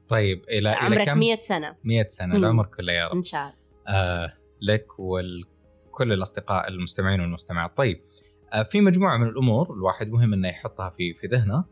طيب 0.09 0.45
إلى 0.49 0.69
عمرك 0.69 1.09
100 1.09 1.37
سنة. 1.37 1.77
100 1.85 2.07
سنة. 2.09 2.37
العمر 2.37 2.67
كله 2.67 2.93
يا 2.93 3.09
رب. 3.09 3.17
إن 3.17 3.23
شاء 3.23 3.41
الله. 3.41 3.55
آه 3.89 4.33
لك 4.61 5.01
وال 5.01 5.45
كل 5.91 6.13
الأصدقاء 6.13 6.69
المستمعين 6.69 7.21
والمستمعات. 7.21 7.77
طيب 7.77 8.01
في 8.71 8.81
مجموعة 8.81 9.17
من 9.17 9.27
الأمور 9.27 9.75
الواحد 9.75 10.11
مهم 10.11 10.33
إنه 10.33 10.49
يحطها 10.49 10.91
في 10.91 11.15
في 11.15 11.27
ذهنه. 11.27 11.65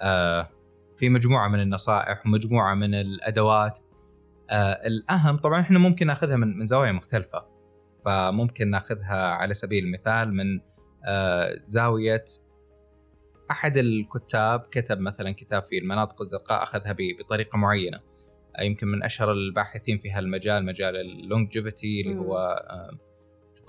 آه، 0.00 0.50
في 0.96 1.08
مجموعة 1.08 1.48
من 1.48 1.60
النصائح 1.60 2.26
ومجموعة 2.26 2.74
من 2.74 2.94
الأدوات. 2.94 3.78
آه، 4.50 4.86
الأهم 4.86 5.36
طبعا 5.36 5.60
إحنا 5.60 5.78
ممكن 5.78 6.06
ناخذها 6.06 6.36
من 6.36 6.58
من 6.58 6.64
زوايا 6.64 6.92
مختلفة. 6.92 7.46
فممكن 8.04 8.70
ناخذها 8.70 9.28
على 9.28 9.54
سبيل 9.54 9.84
المثال 9.84 10.34
من 10.34 10.60
زاوية 11.64 12.24
أحد 13.50 13.76
الكتاب 13.76 14.60
كتب 14.60 15.00
مثلا 15.00 15.32
كتاب 15.32 15.62
في 15.62 15.78
المناطق 15.78 16.20
الزرقاء 16.20 16.62
أخذها 16.62 16.96
بطريقة 17.20 17.58
معينة. 17.58 18.00
يمكن 18.60 18.86
من 18.86 19.02
أشهر 19.02 19.32
الباحثين 19.32 19.98
في 19.98 20.10
هالمجال 20.10 20.64
مجال 20.64 20.96
ال 20.96 21.06
longevity 21.06 22.00
اللي 22.00 22.18
هو 22.18 22.62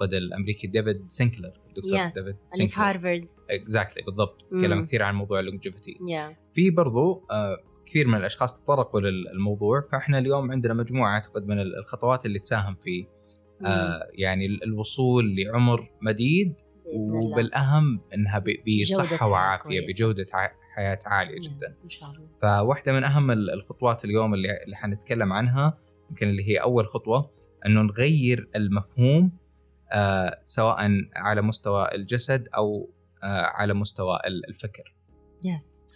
اعتقد 0.01 0.13
الأمريكي 0.13 0.67
ديفيد 0.67 1.05
سينكلر 1.07 1.51
الدكتور 1.69 1.97
yes. 1.97 2.13
ديفيد 2.15 2.35
سينكلر 2.49 2.75
في 2.75 2.81
هارفرد 2.81 3.27
exactly 3.49 4.03
بالضبط. 4.03 4.41
تكلم 4.41 4.85
كثير 4.85 5.03
عن 5.03 5.15
موضوع 5.15 5.39
ال 5.39 5.45
longevity 5.45 5.93
yeah. 5.93 6.53
في 6.53 6.69
برضو 6.69 7.25
آه 7.31 7.57
كثير 7.85 8.07
من 8.07 8.17
الأشخاص 8.17 8.61
تطرقوا 8.61 9.01
للموضوع 9.01 9.81
فإحنا 9.91 10.19
اليوم 10.19 10.51
عندنا 10.51 10.73
مجموعة 10.73 11.13
أعتقد 11.13 11.47
من 11.47 11.59
الخطوات 11.59 12.25
اللي 12.25 12.39
تساهم 12.39 12.75
في 12.75 13.07
آه 13.65 14.09
يعني 14.13 14.45
الوصول 14.45 15.35
لعمر 15.35 15.89
مديد 16.01 16.53
وبالأهم 16.85 18.01
إنها 18.13 18.43
بصحة 18.83 19.27
وعافية 19.27 19.87
بجودة 19.87 20.25
حياة 20.75 20.99
عالية 21.05 21.39
جدا. 21.39 21.67
إن 21.83 21.89
شاء 21.89 22.09
الله. 22.09 22.27
فواحدة 22.41 22.93
من 22.93 23.03
أهم 23.03 23.31
الخطوات 23.31 24.05
اليوم 24.05 24.33
اللي 24.33 24.63
اللي 24.65 24.75
حنتكلم 24.75 25.33
عنها 25.33 25.77
يمكن 26.09 26.29
اللي 26.29 26.49
هي 26.49 26.57
أول 26.57 26.87
خطوة 26.87 27.31
أنه 27.65 27.81
نغير 27.81 28.49
المفهوم 28.55 29.31
سواء 30.43 30.77
على 31.15 31.41
مستوى 31.41 31.87
الجسد 31.95 32.47
أو 32.47 32.89
آه 33.23 33.41
على 33.41 33.73
مستوى 33.73 34.19
الفكر. 34.49 34.95
يس 35.43 35.87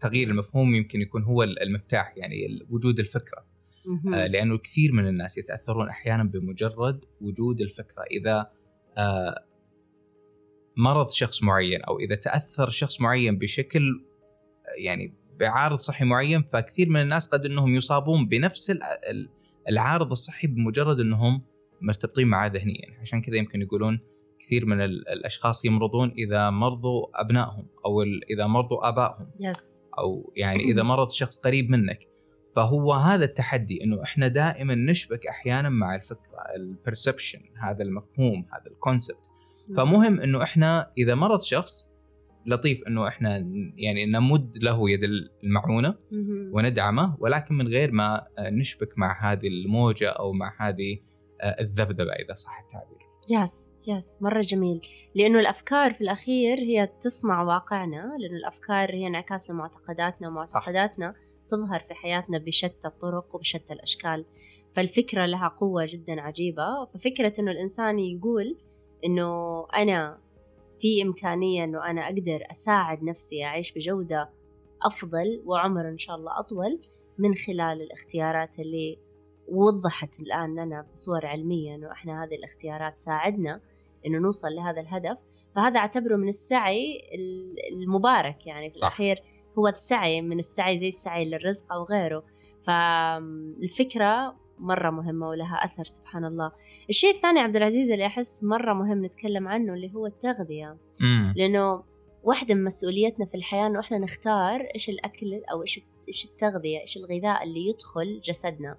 تغيير 0.00 0.28
المفهوم 0.28 0.74
يمكن 0.74 1.00
يكون 1.00 1.22
هو 1.22 1.42
المفتاح 1.42 2.14
يعني 2.16 2.66
وجود 2.70 2.98
الفكرة. 2.98 3.46
آه 4.14 4.26
لأنه 4.26 4.58
كثير 4.58 4.92
من 4.92 5.08
الناس 5.08 5.38
يتأثرون 5.38 5.88
أحيانا 5.88 6.24
بمجرد 6.24 7.04
وجود 7.20 7.60
الفكرة. 7.60 8.02
إذا 8.02 8.50
آه 8.98 9.44
مرض 10.76 11.10
شخص 11.10 11.42
معين 11.42 11.82
أو 11.82 11.98
إذا 11.98 12.14
تأثر 12.14 12.70
شخص 12.70 13.00
معين 13.00 13.38
بشكل 13.38 14.04
يعني 14.84 15.14
بعارض 15.40 15.78
صحي 15.78 16.04
معين 16.04 16.42
فكثير 16.42 16.88
من 16.88 17.00
الناس 17.00 17.28
قد 17.28 17.46
إنهم 17.46 17.74
يصابون 17.74 18.28
بنفس 18.28 18.78
العارض 19.68 20.10
الصحي 20.10 20.46
بمجرد 20.46 21.00
إنهم 21.00 21.42
مرتبطين 21.80 22.28
معاه 22.28 22.48
ذهنيا. 22.48 23.00
عشان 23.00 23.22
كذا 23.22 23.36
يمكن 23.36 23.62
يقولون 23.62 24.00
كثير 24.38 24.66
من 24.66 24.80
الأشخاص 24.80 25.64
يمرضون 25.64 26.14
إذا 26.18 26.50
مرضوا 26.50 27.20
أبنائهم 27.20 27.66
أو 27.86 28.02
إذا 28.30 28.46
مرضوا 28.46 28.88
آبائهم. 28.88 29.26
يس 29.40 29.84
أو 29.98 30.32
يعني 30.36 30.64
إذا 30.64 30.82
مرض 30.82 31.10
شخص 31.10 31.38
قريب 31.38 31.70
منك. 31.70 31.98
فهو 32.56 32.92
هذا 32.92 33.24
التحدي 33.24 33.84
إنه 33.84 34.02
إحنا 34.02 34.28
دائما 34.28 34.74
نشبك 34.74 35.26
أحيانا 35.26 35.68
مع 35.68 35.94
الفكرة 35.94 36.38
ال 36.56 36.64
perception 36.64 37.40
هذا 37.62 37.82
المفهوم 37.82 38.46
هذا 38.52 38.70
ال 38.70 38.78
concept 38.78 39.30
فمهم 39.76 40.20
إنه 40.20 40.42
إحنا 40.42 40.92
إذا 40.98 41.14
مرض 41.14 41.40
شخص 41.40 41.90
لطيف 42.46 42.86
إنه 42.88 43.08
إحنا 43.08 43.36
يعني 43.76 44.06
نمد 44.06 44.56
له 44.56 44.90
يد 44.90 45.00
المعونة 45.44 45.94
وندعمه 46.52 47.16
ولكن 47.18 47.54
من 47.54 47.68
غير 47.68 47.92
ما 47.92 48.26
نشبك 48.40 48.98
مع 48.98 49.32
هذه 49.32 49.48
الموجة 49.48 50.08
أو 50.08 50.32
مع 50.32 50.56
هذه 50.60 50.98
الذبذبة 51.42 52.12
إذا 52.12 52.34
صح 52.34 52.60
التعبير. 52.60 53.06
yes 53.30 53.78
yes 53.86 54.22
مرة 54.22 54.40
جميل 54.40 54.88
لأنه 55.14 55.38
الأفكار 55.40 55.94
في 55.94 56.00
الأخير 56.00 56.58
هي 56.58 56.86
تصنع 57.00 57.42
واقعنا 57.42 58.16
لأنه 58.18 58.36
الأفكار 58.36 58.94
هي 58.94 59.06
انعكاس 59.06 59.50
لمعتقداتنا 59.50 60.28
ومعتقداتنا. 60.28 61.14
تظهر 61.48 61.80
في 61.80 61.94
حياتنا 61.94 62.38
بشتى 62.38 62.88
الطرق 62.88 63.34
وبشتى 63.34 63.72
الأشكال 63.72 64.24
فالفكرة 64.76 65.26
لها 65.26 65.48
قوة 65.48 65.86
جدا 65.86 66.20
عجيبة 66.20 66.84
ففكرة 66.84 67.32
أنه 67.38 67.50
الإنسان 67.50 67.98
يقول 67.98 68.56
أنه 69.04 69.66
أنا 69.76 70.18
في 70.80 71.02
إمكانية 71.02 71.64
أنه 71.64 71.90
أنا 71.90 72.06
أقدر 72.06 72.46
أساعد 72.50 73.02
نفسي 73.02 73.44
أعيش 73.44 73.72
بجودة 73.72 74.30
أفضل 74.82 75.42
وعمر 75.44 75.88
إن 75.88 75.98
شاء 75.98 76.16
الله 76.16 76.40
أطول 76.40 76.80
من 77.18 77.34
خلال 77.34 77.82
الاختيارات 77.82 78.58
اللي 78.58 78.98
وضحت 79.48 80.20
الآن 80.20 80.54
لنا 80.54 80.86
بصور 80.92 81.26
علمية 81.26 81.74
أنه 81.74 81.92
إحنا 81.92 82.24
هذه 82.24 82.34
الاختيارات 82.34 82.96
تساعدنا 82.96 83.60
أنه 84.06 84.18
نوصل 84.18 84.48
لهذا 84.48 84.80
الهدف. 84.80 85.18
فهذا 85.54 85.78
أعتبره 85.78 86.16
من 86.16 86.28
السعي 86.28 87.02
المبارك 87.72 88.46
يعني 88.46 88.70
في 88.70 88.74
صح. 88.74 88.86
الأخير 88.86 89.22
هو 89.58 89.68
السعي 89.68 90.22
من 90.22 90.38
السعي 90.38 90.76
زي 90.78 90.88
السعي 90.88 91.24
للرزق 91.24 91.72
أو 91.72 91.84
غيره. 91.84 92.24
فالفكرة 92.66 94.36
مرة 94.58 94.90
مهمة 94.90 95.28
ولها 95.28 95.54
أثر 95.54 95.84
سبحان 95.84 96.24
الله. 96.24 96.52
الشيء 96.88 97.14
الثاني 97.14 97.40
عبد 97.40 97.56
العزيز 97.56 97.90
اللي 97.90 98.06
أحس 98.06 98.44
مرة 98.44 98.72
مهم 98.72 99.04
نتكلم 99.04 99.48
عنه 99.48 99.74
اللي 99.74 99.94
هو 99.94 100.06
التغذية. 100.06 100.76
مم. 101.00 101.34
لأنه 101.36 101.84
واحدة 102.24 102.54
من 102.54 102.64
مسؤوليتنا 102.64 103.26
في 103.26 103.34
الحياة 103.34 103.66
إنه 103.66 103.80
إحنا 103.80 103.98
نختار 103.98 104.60
إيش 104.74 104.88
الأكل 104.88 105.42
أو 105.52 105.62
إيش 105.62 105.80
إيش 106.08 106.24
التغذية 106.24 106.80
إيش 106.80 106.96
الغذاء 106.96 107.42
اللي 107.42 107.68
يدخل 107.68 108.20
جسدنا. 108.24 108.76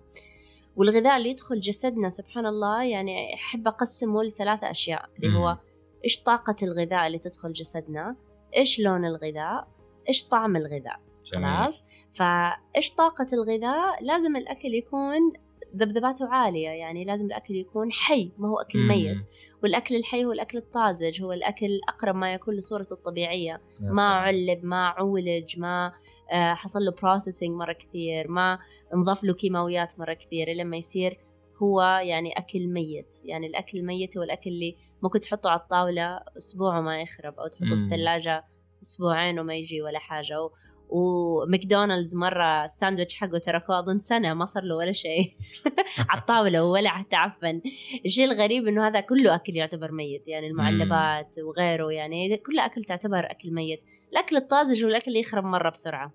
والغذاء 0.78 1.18
اللي 1.18 1.30
يدخل 1.30 1.60
جسدنا 1.60 2.10
سبحان 2.10 2.46
الله 2.46 2.84
يعني 2.84 3.34
أحب 3.34 3.68
أقسمه 3.68 4.24
لثلاثة 4.24 4.72
أشياء 4.72 5.10
اللي 5.18 5.38
هو 5.38 5.58
إيش 6.06 6.24
طاقة 6.24 6.56
الغذاء 6.64 7.08
اللي 7.08 7.20
تدخل 7.20 7.54
جسدنا؟ 7.54 8.16
إيش 8.58 8.80
لون 8.80 9.06
الغذاء؟ 9.06 9.68
إيش 10.10 10.28
طعم 10.28 10.56
الغذاء؟ 10.56 11.00
خلاص؟ 11.32 11.84
فإيش 12.14 12.96
طاقة 12.96 13.28
الغذاء؟ 13.34 14.04
لازم 14.04 14.36
الأكل 14.36 14.74
يكون 14.74 15.34
ذبذباته 15.76 16.28
عالية 16.30 16.70
يعني 16.70 17.06
لازم 17.06 17.26
الأكل 17.26 17.56
يكون 17.56 17.92
حي 17.92 18.32
ما 18.38 18.48
هو 18.50 18.60
أكل 18.60 18.88
ميت. 18.88 19.26
والأكل 19.64 19.96
الحي 19.96 20.26
هو 20.26 20.32
الأكل 20.32 20.58
الطازج 20.58 21.22
هو 21.22 21.34
الأكل 21.34 21.80
أقرب 21.90 22.16
ما 22.16 22.34
يكون 22.34 22.56
لصورته 22.56 22.94
الطبيعية. 22.94 23.62
ما 23.80 24.04
علب 24.04 24.66
ما 24.66 24.88
عولج 24.88 25.60
ما 25.60 25.88
آه، 25.88 25.94
حصل 26.32 26.80
له 26.80 26.92
بروسيسنج 26.92 27.50
مرة 27.50 27.74
كثير 27.74 28.28
ما 28.32 28.60
انضاف 28.94 29.24
له 29.24 29.34
كيماويات 29.34 30.00
مرة 30.00 30.14
كثير 30.14 30.50
لما 30.50 30.78
يصير 30.78 31.20
هو 31.64 31.82
يعني 31.82 32.32
أكل 32.38 32.68
ميت. 32.68 33.16
يعني 33.26 33.48
الأكل 33.48 33.78
الميت 33.78 34.18
هو 34.18 34.24
الأكل 34.24 34.50
اللي 34.50 34.76
ممكن 35.04 35.20
تحطه 35.20 35.50
على 35.50 35.60
الطاولة 35.60 36.20
أسبوع 36.38 36.80
وما 36.80 37.02
يخرب 37.02 37.40
أو 37.40 37.48
تحطه 37.48 37.68
في 37.68 37.74
الثلاجة 37.74 38.46
أسبوعين 38.82 39.40
وما 39.40 39.56
يجي 39.56 39.82
ولا 39.82 40.00
حاجة. 40.00 40.50
وماكدونالدز 40.90 42.16
مرة 42.16 42.64
الساندويتش 42.64 43.16
حقه 43.16 43.38
تركوه 43.38 43.80
أظن 43.80 44.00
سنة 44.00 44.34
ما 44.34 44.46
صار 44.46 44.64
له 44.64 44.76
ولا 44.76 44.92
شيء. 44.92 45.34
على 46.10 46.22
الطاولة 46.22 46.64
ولا 46.64 46.90
حتى 46.90 47.16
عفن 47.16 47.62
الشيء 48.06 48.26
الغريب 48.26 48.68
إنه 48.68 48.88
هذا 48.88 49.00
كله 49.00 49.36
أكل 49.36 49.56
يعتبر 49.56 49.92
ميت 49.92 50.28
يعني 50.28 50.48
المعلبات 50.48 51.36
وغيره 51.40 51.92
يعني 51.92 52.38
كل 52.38 52.60
أكل 52.60 52.84
تعتبر 52.84 53.32
أكل 53.32 53.52
ميت. 53.52 53.84
الأكل 54.12 54.36
الطازج 54.36 54.84
هو 54.84 54.90
الأكل 54.90 55.06
اللي 55.08 55.20
يخرب 55.20 55.44
مرة 55.44 55.70
بسرعة. 55.70 56.14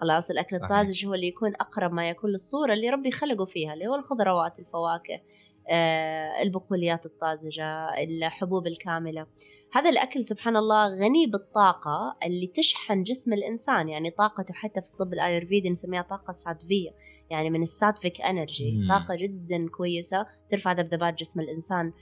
خلاص 0.00 0.30
الأكل 0.30 0.56
الطازج 0.56 1.06
هو 1.06 1.14
اللي 1.14 1.26
يكون 1.26 1.54
أقرب 1.60 1.92
ما 1.92 2.08
يكون 2.08 2.30
للصورة 2.30 2.72
اللي 2.72 2.90
ربي 2.90 3.10
خلقه 3.10 3.44
فيها 3.44 3.74
اللي 3.74 3.86
هو 3.86 3.94
الخضروات 3.94 4.58
الفواكه 4.58 5.20
آه 5.70 6.42
البقوليات 6.42 7.06
الطازجة 7.06 7.88
الحبوب 7.98 8.66
الكاملة. 8.66 9.26
هذا 9.76 9.90
الأكل 9.90 10.24
سبحان 10.24 10.56
الله 10.56 10.86
غني 10.86 11.26
بالطاقة 11.26 12.16
اللي 12.24 12.46
تشحن 12.46 13.02
جسم 13.02 13.32
الإنسان 13.32 13.88
يعني 13.88 14.10
طاقته 14.10 14.54
حتى 14.54 14.82
في 14.82 14.90
الطب 14.90 15.12
الآيورفيدي 15.12 15.70
نسميها 15.70 16.02
طاقة 16.02 16.32
ساتفية 16.32 16.90
يعني 17.30 17.50
من 17.50 17.62
الساتفيك 17.62 18.20
إنرجي 18.20 18.86
طاقة 18.88 19.14
جدا 19.14 19.68
كويسة 19.68 20.26
ترفع 20.48 20.72
ذبذبات 20.72 21.18
جسم 21.18 21.40
الإنسان. 21.40 21.92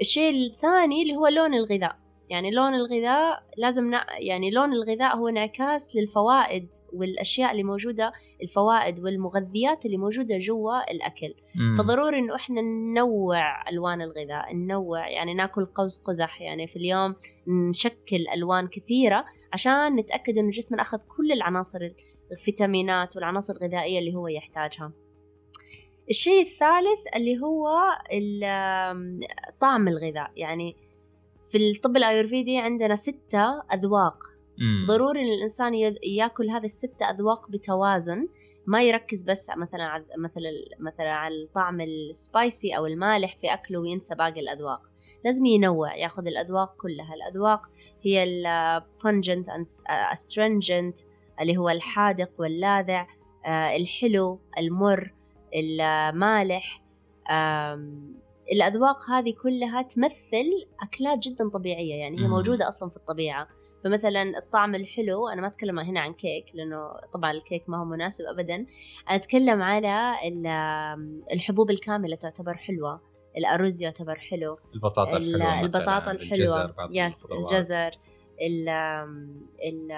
الشيء 0.00 0.32
الثاني 0.32 1.02
اللي 1.02 1.16
هو 1.16 1.26
لون 1.26 1.54
الغذاء. 1.54 1.96
يعني 2.30 2.50
لون 2.50 2.74
الغذاء 2.74 3.42
لازم 3.56 3.94
ن... 3.94 3.98
يعني 4.18 4.50
لون 4.50 4.72
الغذاء 4.72 5.16
هو 5.16 5.28
انعكاس 5.28 5.96
للفوائد 5.96 6.68
والأشياء 6.92 7.52
اللي 7.52 7.62
موجودة 7.62 8.12
الفوائد 8.42 9.00
والمغذيات 9.00 9.86
اللي 9.86 9.96
موجودة 9.96 10.38
جوا 10.38 10.90
الأكل 10.90 11.34
مم. 11.54 11.76
فضروري 11.78 12.18
إنه 12.18 12.34
إحنا 12.34 12.60
ننوع 12.60 13.70
ألوان 13.70 14.02
الغذاء 14.02 14.54
ننوع 14.54 15.08
يعني 15.08 15.34
ناكل 15.34 15.66
قوس 15.66 16.02
قزح 16.02 16.40
يعني 16.42 16.66
في 16.66 16.76
اليوم 16.76 17.14
نشكل 17.70 18.28
ألوان 18.34 18.68
كثيرة 18.68 19.24
عشان 19.52 19.96
نتأكد 19.96 20.38
إنه 20.38 20.50
جسمنا 20.50 20.82
أخذ 20.82 20.98
كل 21.16 21.32
العناصر 21.32 21.90
الفيتامينات 22.32 23.16
والعناصر 23.16 23.54
الغذائية 23.56 23.98
اللي 23.98 24.14
هو 24.14 24.28
يحتاجها 24.28 24.92
الشيء 26.10 26.42
الثالث 26.42 27.16
اللي 27.16 27.38
هو 27.38 27.68
طعم 29.60 29.88
الغذاء 29.88 30.30
يعني 30.36 30.76
في 31.48 31.70
الطب 31.70 31.96
الآيورفيدي 31.96 32.58
عندنا 32.58 32.94
ستة 32.94 33.62
أذواق. 33.74 34.18
مم. 34.58 34.86
ضروري 34.88 35.20
إن 35.20 35.32
الإنسان 35.38 35.74
يأكل 36.02 36.50
هذه 36.50 36.64
الستة 36.64 37.10
أذواق 37.10 37.50
بتوازن 37.50 38.28
ما 38.66 38.82
يركز 38.82 39.22
بس 39.22 39.50
مثلا 39.56 39.84
على 39.84 40.04
مثلا 40.18 40.50
مثلا 40.80 41.14
على 41.14 41.34
الطعم 41.34 41.80
ال 41.80 41.96
spicy 41.96 42.76
أو 42.76 42.86
المالح 42.86 43.36
في 43.40 43.54
أكله 43.54 43.80
وينسى 43.80 44.14
باقي 44.14 44.40
الأذواق. 44.40 44.80
لازم 45.24 45.44
ينوع 45.44 45.96
يأخذ 45.96 46.26
الأذواق 46.26 46.76
كلها. 46.76 47.14
الأذواق 47.14 47.66
هي 48.02 48.24
ال 48.24 48.39
pungent 48.39 49.48
astringent 49.88 50.98
اللي 51.40 51.56
هو 51.56 51.68
الحادق 51.68 52.30
واللاذع 52.38 53.06
آه، 53.46 53.76
الحلو 53.76 54.40
المر 54.58 55.14
المالح 55.54 56.82
الأذواق 58.52 59.10
هذه 59.10 59.34
كلها 59.42 59.82
تمثل 59.82 60.66
أكلات 60.82 61.18
جدا 61.18 61.48
طبيعية 61.48 61.94
يعني 61.94 62.20
هي 62.20 62.28
موجودة 62.28 62.68
أصلا 62.68 62.90
في 62.90 62.96
الطبيعة. 62.96 63.48
فمثلا 63.84 64.38
الطعم 64.38 64.74
الحلو 64.74 65.28
أنا 65.28 65.40
ما 65.40 65.46
أتكلم 65.46 65.78
هنا 65.78 66.00
عن 66.00 66.12
كيك 66.12 66.44
لأنه 66.54 66.90
طبعا 67.12 67.30
الكيك 67.30 67.68
ما 67.68 67.80
هو 67.80 67.84
مناسب 67.84 68.24
أبدا. 68.24 68.54
أنا 68.54 68.66
أتكلم 69.08 69.62
على 69.62 70.14
الحبوب 71.32 71.70
الكاملة 71.70 72.16
تعتبر 72.16 72.54
حلوة 72.54 73.00
الأرز 73.38 73.82
يعتبر 73.82 74.14
حلو 74.14 74.56
البطاطا 74.74 75.16
الحلوة 75.16 75.60
البطاطا 75.60 76.10
الحلوة. 76.10 76.74
يس 76.90 77.32
الجزر 77.32 77.90
ال 78.42 78.68
ال 79.64 79.92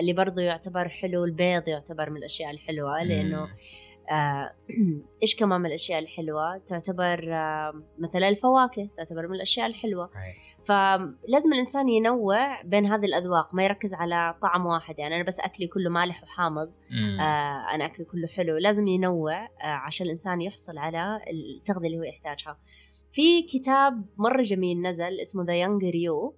اللي 0.00 0.12
برضو 0.12 0.40
يعتبر 0.40 0.88
حلو 0.88 1.24
البيض 1.24 1.68
يعتبر 1.68 2.10
من 2.10 2.16
الأشياء 2.16 2.50
الحلوة 2.50 3.02
لأنه 3.02 3.42
آه 3.42 3.48
إيش 5.22 5.36
كمان 5.36 5.60
من 5.60 5.66
الأشياء 5.66 5.98
الحلوة؟ 5.98 6.58
تعتبر 6.58 7.34
آه 7.34 7.82
مثلا 7.98 8.28
الفواكه 8.28 8.88
تعتبر 8.96 9.28
من 9.28 9.34
الأشياء 9.34 9.66
الحلوة. 9.66 10.06
صحيح. 10.06 10.58
فلازم 10.64 11.52
الإنسان 11.52 11.88
ينوع 11.88 12.62
بين 12.62 12.86
هذه 12.86 13.04
الأذواق 13.04 13.54
ما 13.54 13.64
يركز 13.64 13.94
على 13.94 14.34
طعم 14.42 14.66
واحد. 14.66 14.98
يعني 14.98 15.16
أنا 15.16 15.24
بس 15.24 15.40
أكلي 15.40 15.66
كله 15.66 15.90
مالح 15.90 16.22
وحامض 16.22 16.68
آه 17.20 17.74
أنا 17.74 17.84
أكلي 17.84 18.04
كله 18.04 18.26
حلو. 18.26 18.56
لازم 18.56 18.86
ينوع 18.86 19.44
آه 19.44 19.48
عشان 19.62 20.06
الإنسان 20.06 20.40
يحصل 20.40 20.78
على 20.78 21.20
التغذية 21.30 21.86
اللي 21.86 21.98
هو 21.98 22.02
يحتاجها. 22.02 22.58
في 23.12 23.42
كتاب 23.42 24.04
مرة 24.16 24.42
جميل 24.42 24.82
نزل 24.82 25.20
اسمه 25.20 25.44
The 25.44 25.60
Younger 25.60 25.94
You 25.94 26.34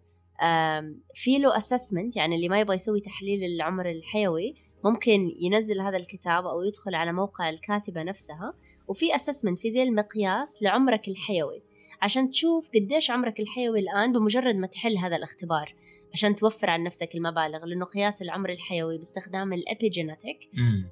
في 1.14 1.38
له 1.38 1.56
assessment 1.56 2.16
يعني 2.16 2.36
اللي 2.36 2.48
ما 2.48 2.60
يبغى 2.60 2.74
يسوي 2.74 3.00
تحليل 3.00 3.44
العمر 3.44 3.90
الحيوي. 3.90 4.54
ممكن 4.84 5.34
ينزل 5.40 5.80
هذا 5.80 5.96
الكتاب 5.96 6.46
أو 6.46 6.62
يدخل 6.62 6.94
على 6.94 7.12
موقع 7.12 7.50
الكاتبة 7.50 8.02
نفسها 8.02 8.54
وفي 8.88 9.14
assessment 9.14 9.58
في 9.58 9.70
زي 9.70 9.82
المقياس 9.82 10.62
لعمرك 10.62 11.08
الحيوي. 11.08 11.62
عشان 12.02 12.30
تشوف 12.30 12.68
قديش 12.74 13.10
عمرك 13.10 13.40
الحيوي 13.40 13.80
الآن 13.80 14.12
بمجرد 14.12 14.54
ما 14.54 14.66
تحل 14.66 14.98
هذا 14.98 15.16
الاختبار. 15.16 15.74
عشان 16.12 16.36
توفر 16.36 16.70
عن 16.70 16.84
نفسك 16.84 17.14
المبالغ 17.14 17.64
لأنه 17.64 17.84
قياس 17.84 18.22
العمر 18.22 18.50
الحيوي 18.50 18.96
باستخدام 18.96 19.52
الأبيجينيتك 19.52 20.38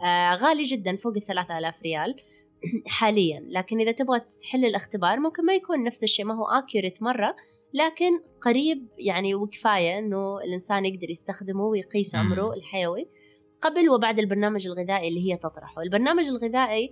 آه 0.02 0.34
غالي 0.34 0.64
جدا 0.64 0.96
فوق 0.96 1.16
الثلاثة 1.16 1.58
آلاف 1.58 1.82
ريال 1.82 2.14
حاليا. 2.86 3.40
لكن 3.44 3.80
إذا 3.80 3.92
تبغى 3.92 4.20
تحل 4.20 4.64
الاختبار 4.64 5.20
ممكن 5.20 5.44
ما 5.44 5.54
يكون 5.54 5.84
نفس 5.84 6.04
الشيء 6.04 6.24
ما 6.24 6.34
هو 6.34 6.44
أكيوريت 6.44 7.02
مرة 7.02 7.36
لكن 7.74 8.10
قريب 8.40 8.88
يعني 8.98 9.34
وكفاية 9.34 9.98
إنه 9.98 10.38
الإنسان 10.38 10.84
يقدر 10.84 11.10
يستخدمه 11.10 11.64
ويقيس 11.64 12.14
عمره 12.14 12.54
الحيوي. 12.54 13.08
قبل 13.60 13.90
وبعد 13.90 14.18
البرنامج 14.18 14.66
الغذائي 14.66 15.08
اللي 15.08 15.32
هي 15.32 15.36
تطرحه. 15.36 15.82
البرنامج 15.82 16.26
الغذائي 16.26 16.90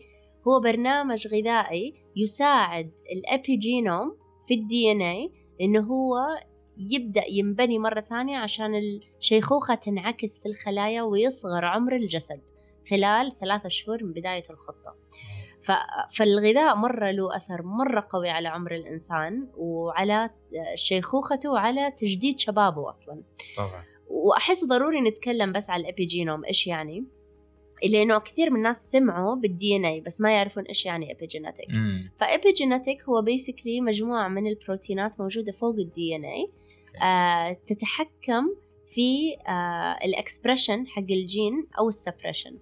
هو 0.49 0.61
برنامج 0.61 1.27
غذائي 1.27 1.95
يساعد 2.17 2.91
الابيجينوم 3.13 4.17
في 4.49 4.55
ال 4.55 4.93
DNA 4.93 5.33
إنه 5.61 5.81
هو 5.81 6.17
يبدأ 6.79 7.25
ينبني 7.29 7.79
مرة 7.79 8.01
ثانية 8.01 8.39
عشان 8.39 8.75
الشيخوخه 8.75 9.75
تنعكس 9.75 10.43
في 10.43 10.49
الخلايا 10.49 11.03
ويصغر 11.03 11.65
عمر 11.65 11.97
الجسد 11.97 12.41
خلال 12.91 13.39
ثلاثة 13.41 13.69
شهور 13.69 14.05
من 14.05 14.13
بداية 14.13 14.43
الخطة. 14.51 14.97
فالغذاء 16.11 16.77
مرة 16.77 17.11
له 17.11 17.37
أثر 17.37 17.63
مرة 17.63 18.07
قوي 18.11 18.31
على 18.31 18.49
عمر 18.49 18.73
الإنسان 18.75 19.49
وعلى 19.57 20.31
شيخوخته 20.75 21.51
وعلى 21.51 21.91
تجديد 21.91 22.39
شبابه 22.39 22.91
أصلا. 22.91 23.23
طبعا. 23.57 23.85
وأحس 24.17 24.65
ضروري 24.65 25.01
نتكلم 25.01 25.53
بس 25.53 25.71
على 25.71 25.81
ال 25.81 25.87
epigenome 25.87 26.45
إيش 26.45 26.67
يعني؟ 26.67 27.05
لأنه 27.85 28.19
كثير 28.19 28.51
من 28.51 28.57
الناس 28.57 28.93
سمعوا 28.93 29.37
بال 29.37 29.77
DNA 29.77 30.01
بس 30.01 30.21
ما 30.21 30.33
يعرفون 30.33 30.65
إيش 30.65 30.87
يعني 30.87 31.13
epigenetic 31.13 31.69
ف 32.21 32.28
epigenetic 32.28 33.03
هو 33.09 33.23
basically 33.23 33.81
مجموعة 33.81 34.29
من 34.29 34.47
البروتينات 34.47 35.21
موجودة 35.21 35.53
فوق 35.53 35.75
ال 35.75 36.17
DNA 36.17 36.49
تتحكم 37.67 38.55
في 38.87 39.37
آه 39.49 39.99
ال 40.05 40.12
expression 40.12 40.87
حق 40.87 41.11
الجين 41.11 41.67
أو 41.79 41.89
ال 41.89 41.94
suppression. 41.94 42.59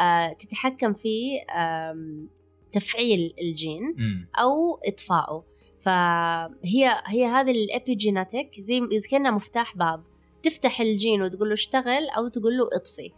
آه 0.00 0.32
تتحكم 0.32 0.92
في 0.92 1.38
آه 1.56 2.26
تفعيل 2.72 3.34
الجين 3.42 3.96
أو 4.40 4.80
إطفائه. 4.84 5.44
فهي 5.80 7.02
هي 7.06 7.24
هذه 7.26 7.50
ال 7.50 7.59
epigenetic 7.59 8.50
زي 8.58 8.80
كأنها 9.10 9.30
مفتاح 9.30 9.76
باب. 9.76 10.02
تفتح 10.42 10.80
الجين 10.80 11.22
وتقول 11.22 11.48
له 11.48 11.54
اشتغل 11.54 12.08
أو 12.08 12.28
تقول 12.28 12.58
له 12.58 12.68
اطفي 12.72 13.10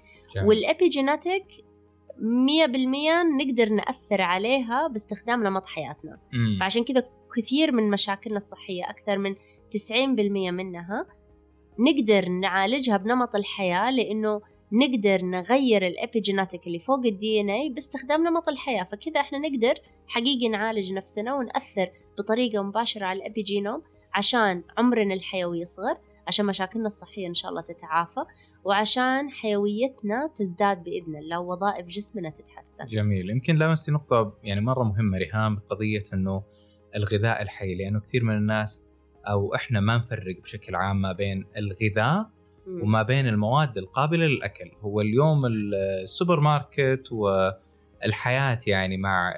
وال 0.47 0.63
epigenetic 0.63 1.45
مية 2.19 2.67
بالمية 2.67 3.23
نقدر 3.23 3.69
نأثر 3.69 4.23
عليها 4.23 4.89
باستخدام 4.89 5.43
نمط 5.45 5.67
حياتنا. 5.67 6.19
مم. 6.33 6.57
فعشان 6.61 6.85
كذا 6.85 7.09
كثير 7.37 7.73
من 7.73 7.91
مشاكلنا 7.91 8.37
الصحية 8.37 8.91
أكثر 8.91 9.19
من 9.19 9.35
90% 9.35 10.51
منها 10.51 11.07
نقدر 11.79 12.29
نعالجها 12.29 12.97
بنمط 12.97 13.37
الحياة 13.37 13.91
لأنه 13.91 14.41
نقدر 14.73 15.25
نغير 15.25 15.87
ال 15.87 15.94
epigenetic 15.94 16.67
اللي 16.67 16.79
فوق 16.79 17.07
ال 17.07 17.41
DNA 17.41 17.69
باستخدام 17.69 18.27
نمط 18.27 18.49
الحياة. 18.49 18.85
فكذا 18.85 19.21
إحنا 19.21 19.39
نقدر 19.39 19.75
حقيقي 20.07 20.49
نعالج 20.49 20.93
نفسنا 20.93 21.35
ونأثر 21.35 21.91
بطريقة 22.19 22.63
مباشرة 22.63 23.07
على 23.07 23.19
ال 23.19 23.25
epigenome 23.25 23.83
عشان 24.15 24.65
عمرنا 24.79 25.15
الحيوي 25.15 25.61
يصغر. 25.61 25.97
عشان 26.29 26.47
مشاكلنا 26.47 26.87
الصحية 26.87 27.27
إن 27.27 27.35
شاء 27.35 27.51
الله 27.51 27.63
تتعافى 27.63 28.21
وعشان 28.65 29.31
حيويتنا 29.31 30.31
تزداد 30.35 30.85
بإذن 30.85 31.17
الله 31.17 31.41
ووظائف 31.41 31.87
جسمنا 31.87 32.31
تتحسن. 32.31 32.87
جميل. 32.87 33.31
يمكن 33.31 33.57
لمستي 33.57 33.93
نقطة 33.93 34.39
يعني 34.43 34.61
مرة 34.61 34.85
مهمة 34.85 35.19
ريهام 35.19 35.59
قضية 35.59 36.03
أنه 36.13 36.43
الغذاء 36.97 37.43
الحي 37.43 37.75
لأنه 37.75 38.01
كثير 38.01 38.25
من 38.25 38.37
الناس 38.37 38.89
أو 39.29 39.55
إحنا 39.55 39.81
ما 39.81 39.97
نفرق 39.97 40.41
بشكل 40.43 40.75
عام 40.75 41.03
ما 41.03 41.13
بين 41.13 41.47
الغذاء 41.57 42.31
وما 42.67 43.03
بين 43.03 43.27
المواد 43.27 43.79
القابلة 43.79 44.27
للأكل. 44.27 44.71
هو 44.81 45.01
اليوم 45.01 45.47
السوبر 45.47 46.41
ماركت 46.41 47.13
والحياة 47.13 48.59
يعني 48.67 48.97
مع 48.97 49.35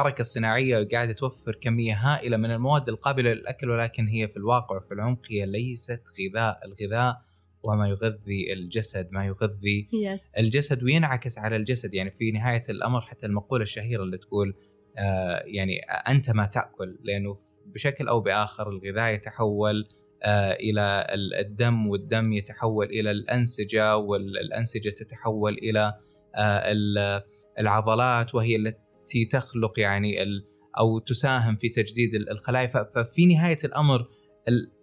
الحركة 0.00 0.20
الصناعية 0.20 0.88
قاعدة 0.92 1.12
توفر 1.12 1.54
كمية 1.54 1.94
هائلة 1.94 2.36
من 2.36 2.50
المواد 2.50 2.88
القابلة 2.88 3.32
للأكل 3.32 3.70
ولكن 3.70 4.06
هي 4.06 4.28
في 4.28 4.36
الواقع 4.36 4.76
وفي 4.76 4.94
العمق 4.94 5.20
هي 5.30 5.46
ليست 5.46 6.02
غذاء 6.20 6.60
الغذاء 6.64 7.20
وما 7.64 7.88
يغذي 7.88 8.52
الجسد 8.52 9.08
ما 9.12 9.26
يغذي 9.26 9.88
yes. 9.92 10.38
الجسد 10.38 10.82
وينعكس 10.82 11.38
على 11.38 11.56
الجسد 11.56 11.94
يعني 11.94 12.10
في 12.10 12.30
نهاية 12.30 12.62
الأمر 12.68 13.00
حتى 13.00 13.26
المقولة 13.26 13.62
الشهيرة 13.62 14.02
اللي 14.02 14.18
تقول 14.18 14.54
آه 14.98 15.42
يعني 15.46 15.80
أنت 16.08 16.30
ما 16.30 16.46
تأكل 16.46 16.98
لأنه 17.04 17.38
بشكل 17.66 18.08
أو 18.08 18.20
بآخر 18.20 18.68
الغذاء 18.68 19.14
يتحول 19.14 19.88
آه 20.22 20.52
إلى 20.52 21.06
الدم 21.40 21.86
والدم 21.86 22.32
يتحول 22.32 22.86
إلى 22.86 23.10
الأنسجة 23.10 23.96
والأنسجة 23.96 24.90
تتحول 24.90 25.52
إلى 25.52 25.94
آه 26.36 27.22
العضلات 27.58 28.34
وهي 28.34 28.56
التي 28.56 28.89
التي 29.10 29.24
تخلق 29.24 29.80
يعني 29.80 30.22
ال 30.22 30.46
أو 30.78 30.98
تساهم 30.98 31.56
في 31.56 31.68
تجديد 31.68 32.14
الخلايا. 32.14 32.66
ففي 32.66 33.26
نهاية 33.26 33.58
الأمر 33.64 34.08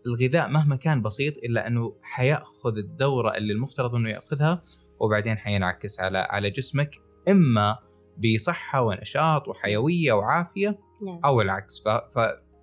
الغذاء 0.06 0.50
مهما 0.50 0.76
كان 0.76 1.02
بسيط 1.02 1.38
إلا 1.38 1.68
أنه 1.68 1.96
حيأخذ 2.02 2.78
الدورة 2.78 3.38
اللي 3.38 3.54
المفترض 3.54 3.96
أنه 3.96 4.10
يأخذها 4.10 4.62
وبعدين 5.00 5.38
حينعكس 5.38 6.00
على 6.00 6.18
على 6.18 6.50
جسمك 6.50 6.96
إما 7.30 7.78
بصحة 8.18 8.82
ونشاط 8.82 9.48
وحيوية 9.48 10.14
وعافية 10.14 10.80
نعم. 11.06 11.20
أو 11.26 11.42
العكس. 11.42 11.84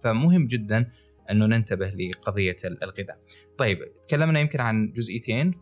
فمهم 0.04 0.46
جدا 0.46 0.90
أنه 1.30 1.46
ننتبه 1.46 1.88
لقضية 1.88 2.56
الغذاء. 2.64 3.18
طيب 3.58 3.78
تكلمنا 4.08 4.40
يمكن 4.40 4.60
عن 4.60 4.92
جزئيتين. 4.92 5.54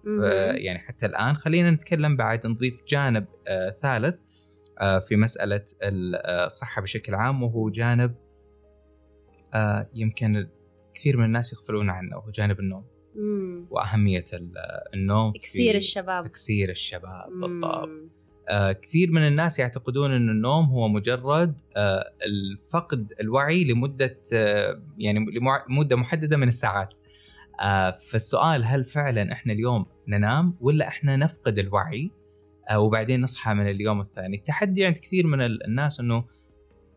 يعني 0.54 0.78
حتى 0.78 1.06
الآن. 1.06 1.36
خلينا 1.36 1.70
نتكلم 1.70 2.16
بعد 2.16 2.46
نضيف 2.46 2.80
جانب 2.88 3.26
آه 3.48 3.76
ثالث. 3.82 4.14
في 5.08 5.16
مسألة 5.16 5.64
الصحة 5.82 6.82
بشكل 6.82 7.14
عام 7.14 7.42
وهو 7.42 7.70
جانب 7.70 8.14
آه، 9.54 9.88
يمكن 9.94 10.48
كثير 10.94 11.16
من 11.16 11.24
الناس 11.24 11.52
يغفلون 11.52 11.90
عنه 11.90 12.16
وهو 12.16 12.30
جانب 12.30 12.60
النوم. 12.60 12.84
مم. 13.14 13.66
وأهمية 13.70 14.24
النوم 14.94 15.32
إكسير 15.36 15.74
الشباب. 15.74 16.24
إكسير 16.24 16.70
الشباب 16.70 17.30
بالضبط. 17.40 17.88
آه 18.48 18.72
كثير 18.72 19.10
من 19.10 19.26
الناس 19.26 19.58
يعتقدون 19.58 20.10
إن 20.12 20.28
النوم 20.28 20.64
هو 20.64 20.88
مجرد 20.88 21.60
آه 21.76 22.04
الفقد 22.26 23.12
الوعي 23.20 23.64
لمدة 23.64 24.20
آه 24.34 24.82
يعني 24.98 25.26
لمده 25.70 25.96
محددة 25.96 26.36
من 26.36 26.48
الساعات. 26.48 26.98
آه 27.60 27.90
فالسؤال 27.90 28.64
هل 28.64 28.84
فعلا 28.84 29.32
إحنا 29.32 29.52
اليوم 29.52 29.86
ننام 30.08 30.56
ولا 30.60 30.88
إحنا 30.88 31.16
نفقد 31.16 31.58
الوعي؟ 31.58 32.04
آه، 32.04 32.21
وبعدين 32.76 33.20
نصحى 33.20 33.54
من 33.54 33.70
اليوم 33.70 34.00
الثاني 34.00 34.36
التحدي 34.36 34.86
عند 34.86 34.96
كثير 34.96 35.26
من 35.26 35.40
الناس 35.40 36.00
إنه 36.00 36.24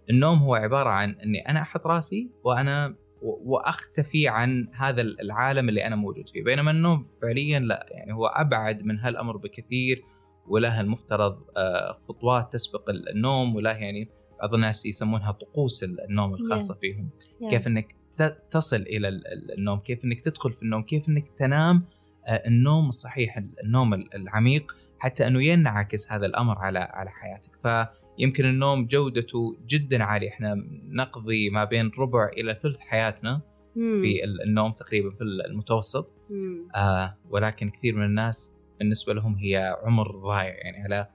النوم 0.10 0.38
هو 0.40 0.56
عبارة 0.56 0.90
عن 0.90 1.10
إني 1.10 1.50
أنا 1.50 1.62
أحط 1.62 1.88
راسي 1.88 2.30
وأنا 2.44 2.96
وأختفي 3.22 4.28
عن 4.28 4.68
هذا 4.74 5.02
العالم 5.02 5.70
اللي 5.70 5.88
أنا 5.88 5.96
موجود 5.96 6.30
فيه 6.30 6.44
بينما 6.44 6.72
النوم 6.72 7.08
فعليا 7.22 7.60
لا 7.60 7.86
يعني 7.92 8.14
هو 8.14 8.26
أبعد 8.26 8.84
من 8.84 9.00
هالأمر 9.00 9.38
بكثير 9.38 10.04
وله 10.48 10.82
المفترض 10.82 11.38
آه، 11.58 12.00
خطوات 12.08 12.54
تسبق 12.54 12.90
النوم 12.90 13.56
وله 13.56 13.72
يعني 13.72 14.10
بعض 14.42 14.54
الناس 14.54 14.86
يسمونها 14.86 15.32
طقوس 15.32 15.84
النوم 15.84 16.34
الخاصة 16.34 16.74
yes. 16.74 16.78
فيهم 16.80 17.10
yes. 17.20 17.50
كيف 17.50 17.68
إنك 17.68 17.86
تصل 18.52 18.82
إلى 18.82 19.22
النوم 19.58 19.80
كيف 19.80 20.06
إنك 20.06 20.22
تدخل 20.22 20.52
في 20.52 20.64
النوم 20.64 20.84
كيف 20.84 21.10
إنك 21.10 21.30
تنام 21.38 21.86
آه، 22.28 22.44
النوم 22.48 22.88
الصحيح 22.88 23.44
النوم 23.64 23.94
العميق 23.94 24.76
حتى 25.00 25.28
أنه 25.28 25.44
ينعكس 25.44 26.12
هذا 26.12 26.26
الأمر 26.26 26.58
على 26.58 26.80
على 26.80 27.10
حياتك. 27.10 27.52
فيمكن 28.18 28.46
النوم 28.46 28.86
جودته 28.86 29.58
جدا 29.68 30.04
عالية. 30.04 30.30
إحنا 30.30 30.56
نقضي 30.90 31.50
ما 31.50 31.64
بين 31.64 31.92
ربع 32.00 32.28
إلى 32.28 32.56
ثلث 32.56 32.80
حياتنا 32.80 33.42
مم. 33.76 34.02
في 34.02 34.24
النوم 34.46 34.72
تقريبا 34.72 35.12
في 35.12 35.22
المتوسط. 35.22 36.12
آه 36.76 37.18
ولكن 37.30 37.70
كثير 37.70 37.96
من 37.96 38.06
الناس 38.06 38.60
بالنسبة 38.80 39.14
لهم 39.14 39.36
هي 39.36 39.76
عمر 39.84 40.12
ضايع. 40.12 40.56
يعني 40.56 40.84
على 40.84 41.08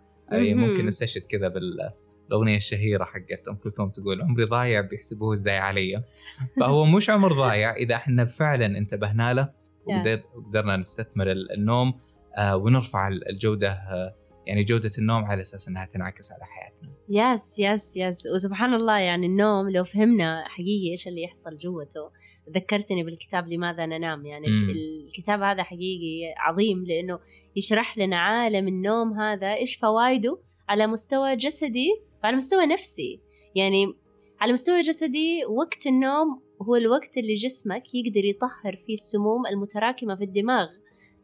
ممكن 0.54 0.86
نستشهد 0.86 1.22
كذا 1.22 1.48
بالأغنية 1.48 2.56
الشهيرة 2.56 3.04
حقت 3.04 3.48
أم 3.48 3.54
كلثوم 3.54 3.90
تقول 3.90 4.22
عمري 4.22 4.44
ضايع 4.44 4.80
بيحسبوه 4.80 5.34
إزاي 5.34 5.58
علي. 5.58 6.04
فهو 6.60 6.84
مش 6.84 7.10
عمر 7.10 7.32
ضايع. 7.32 7.76
إذا 7.76 7.94
إحنا 7.94 8.24
فعلا 8.24 8.66
انتبهنا 8.66 9.34
له 9.34 9.60
وقدرنا 9.86 10.76
نستثمر 10.76 11.32
النوم 11.32 11.94
ونرفع 12.38 13.08
الجودة 13.08 13.70
آه، 13.70 14.14
يعني 14.46 14.64
جودة 14.64 14.90
النوم 14.98 15.24
على 15.24 15.42
أساس 15.42 15.68
إنها 15.68 15.84
تنعكس 15.84 16.32
على 16.32 16.44
حياتنا. 16.44 16.90
yes 17.08 17.58
yes 17.58 17.96
yes 17.96 18.26
وسبحان 18.34 18.74
الله 18.74 18.98
يعني 18.98 19.26
النوم 19.26 19.70
لو 19.70 19.84
فهمنا 19.84 20.44
حقيقي 20.48 20.90
إيش 20.90 21.08
اللي 21.08 21.22
يحصل 21.22 21.56
جوته 21.56 22.10
ذكرتني 22.54 23.04
بالكتاب 23.04 23.48
لماذا 23.48 23.86
ننام 23.86 24.26
يعني 24.26 24.46
مم. 24.46 24.70
الكتاب 24.70 25.42
هذا 25.42 25.62
حقيقي 25.62 26.34
عظيم 26.36 26.84
لأنه 26.84 27.18
يشرح 27.56 27.98
لنا 27.98 28.18
عالم 28.18 28.68
النوم 28.68 29.12
هذا 29.12 29.54
إيش 29.54 29.76
فوائده 29.76 30.38
على 30.68 30.86
مستوى 30.86 31.36
جسدي 31.36 31.88
وعلى 32.24 32.36
مستوى 32.36 32.66
نفسي 32.66 33.20
يعني 33.54 33.94
على 34.40 34.52
مستوى 34.52 34.80
جسدي 34.80 35.44
وقت 35.44 35.86
النوم 35.86 36.42
هو 36.62 36.76
الوقت 36.76 37.18
اللي 37.18 37.34
جسمك 37.34 37.94
يقدر 37.94 38.24
يطهر 38.24 38.76
فيه 38.86 38.92
السموم 38.92 39.46
المتراكمة 39.46 40.16
في 40.16 40.24
الدماغ 40.24 40.68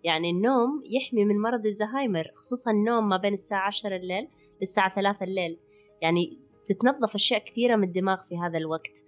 يعني 0.06 0.30
النوم 0.30 0.82
يحمي 0.86 1.24
من 1.24 1.40
مرض 1.40 1.66
الزهايمر 1.66 2.30
خصوصا 2.34 2.70
النوم 2.70 3.08
ما 3.08 3.16
بين 3.16 3.32
الساعة 3.32 3.66
10 3.66 3.96
الليل 3.96 4.28
للساعة 4.60 4.94
3 4.94 5.24
الليل. 5.24 5.58
يعني 6.02 6.38
تتنظف 6.66 7.14
أشياء 7.14 7.44
كثيرة 7.44 7.76
من 7.76 7.84
الدماغ 7.84 8.16
في 8.28 8.38
هذا 8.38 8.58
الوقت. 8.58 9.04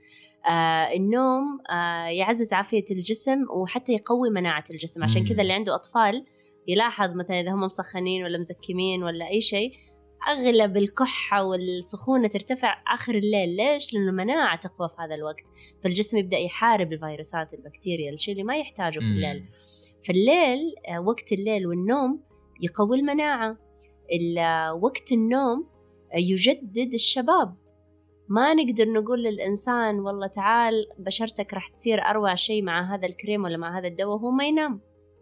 آه 0.46 0.92
النوم 0.96 1.60
آه 1.70 2.06
يعزز 2.06 2.52
عافية 2.52 2.84
الجسم 2.90 3.44
وحتى 3.50 3.92
يقوي 3.92 4.30
مناعة 4.30 4.64
الجسم. 4.70 5.04
عشان 5.04 5.26
كذا 5.26 5.42
اللي 5.42 5.52
عنده 5.52 5.74
أطفال 5.74 6.24
يلاحظ 6.68 7.16
مثلا 7.16 7.40
إذا 7.40 7.50
هم 7.50 7.60
مسخنين 7.60 8.24
ولا 8.24 8.38
مزكمين 8.38 9.04
ولا 9.04 9.28
أي 9.28 9.40
شيء 9.40 9.72
أغلب 10.28 10.76
الكحة 10.76 11.44
والسخونة 11.44 12.28
ترتفع 12.28 12.82
آخر 12.94 13.14
الليل. 13.14 13.56
ليش؟ 13.56 13.94
لأنه 13.94 14.10
المناعة 14.10 14.60
تقوى 14.60 14.88
في 14.88 14.94
هذا 14.98 15.14
الوقت. 15.14 15.44
فالجسم 15.84 16.18
يبدأ 16.18 16.38
يحارب 16.38 16.92
الفيروسات 16.92 17.54
البكتيريا 17.54 18.12
الشيء 18.12 18.32
اللي 18.32 18.44
ما 18.44 18.56
يحتاجه 18.56 18.98
في 18.98 19.04
الليل. 19.04 19.44
فالليل 20.08 20.74
آه، 20.88 21.00
وقت 21.00 21.32
الليل 21.32 21.66
والنوم 21.66 22.20
يقوي 22.60 22.96
المناعة. 22.96 23.56
وقت 24.82 25.12
النوم 25.12 25.68
آه، 26.14 26.18
يجدد 26.18 26.94
الشباب. 26.94 27.56
ما 28.28 28.54
نقدر 28.54 28.92
نقول 28.92 29.22
للإنسان 29.22 30.00
والله 30.00 30.26
تعال 30.26 30.86
بشرتك 30.98 31.54
راح 31.54 31.68
تصير 31.68 32.02
أروع 32.02 32.34
شيء 32.34 32.62
مع 32.62 32.94
هذا 32.94 33.06
الكريم 33.06 33.44
ولا 33.44 33.56
مع 33.56 33.78
هذا 33.78 33.88
الدواء 33.88 34.18
هو 34.18 34.30
ما 34.30 34.46
ينام. 34.46 34.80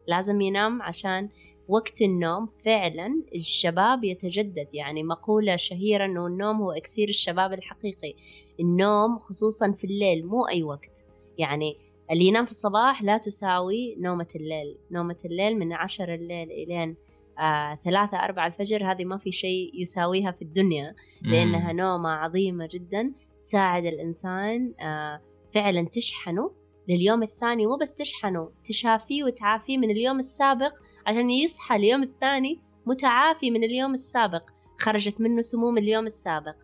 لازم 0.08 0.40
ينام 0.40 0.82
عشان 0.82 1.28
وقت 1.68 2.02
النوم 2.02 2.46
فعلا 2.64 3.24
الشباب 3.34 4.04
يتجدد. 4.04 4.68
يعني 4.72 5.02
مقولة 5.02 5.56
شهيرة 5.56 6.04
أنه 6.04 6.26
النوم 6.26 6.56
هو 6.56 6.72
إكسير 6.72 7.08
الشباب 7.08 7.52
الحقيقي. 7.52 8.14
النوم 8.60 9.18
خصوصا 9.18 9.72
في 9.72 9.84
الليل 9.84 10.26
مو 10.26 10.48
أي 10.48 10.62
وقت. 10.62 11.06
يعني 11.38 11.85
اللي 12.10 12.24
ينام 12.24 12.44
في 12.44 12.50
الصباح 12.50 13.02
لا 13.02 13.18
تساوي 13.18 13.96
نومة 13.98 14.28
الليل. 14.36 14.78
نومة 14.90 15.16
الليل 15.24 15.58
من 15.58 15.72
عشر 15.72 16.14
الليل 16.14 16.50
إلين 16.50 16.96
آه 17.38 17.78
ثلاثة 17.84 18.16
أربعة 18.16 18.46
الفجر 18.46 18.92
هذه 18.92 19.04
ما 19.04 19.18
في 19.18 19.32
شيء 19.32 19.70
يساويها 19.74 20.30
في 20.30 20.42
الدنيا 20.42 20.94
لأنها 21.22 21.72
نومة 21.72 22.08
عظيمة 22.08 22.68
جدا 22.72 23.12
تساعد 23.44 23.86
الإنسان 23.86 24.74
آه 24.80 25.20
فعلا 25.54 25.88
تشحنه 25.92 26.50
لليوم 26.88 27.22
الثاني. 27.22 27.66
مو 27.66 27.76
بس 27.76 27.94
تشحنه 27.94 28.50
تشافيه 28.64 29.24
وتعافيه 29.24 29.78
من 29.78 29.90
اليوم 29.90 30.18
السابق 30.18 30.72
عشان 31.06 31.30
يصحى 31.30 31.76
اليوم 31.76 32.02
الثاني 32.02 32.60
متعافي 32.86 33.50
من 33.50 33.64
اليوم 33.64 33.92
السابق. 33.92 34.50
خرجت 34.78 35.20
منه 35.20 35.40
سموم 35.40 35.78
اليوم 35.78 36.06
السابق. 36.06 36.54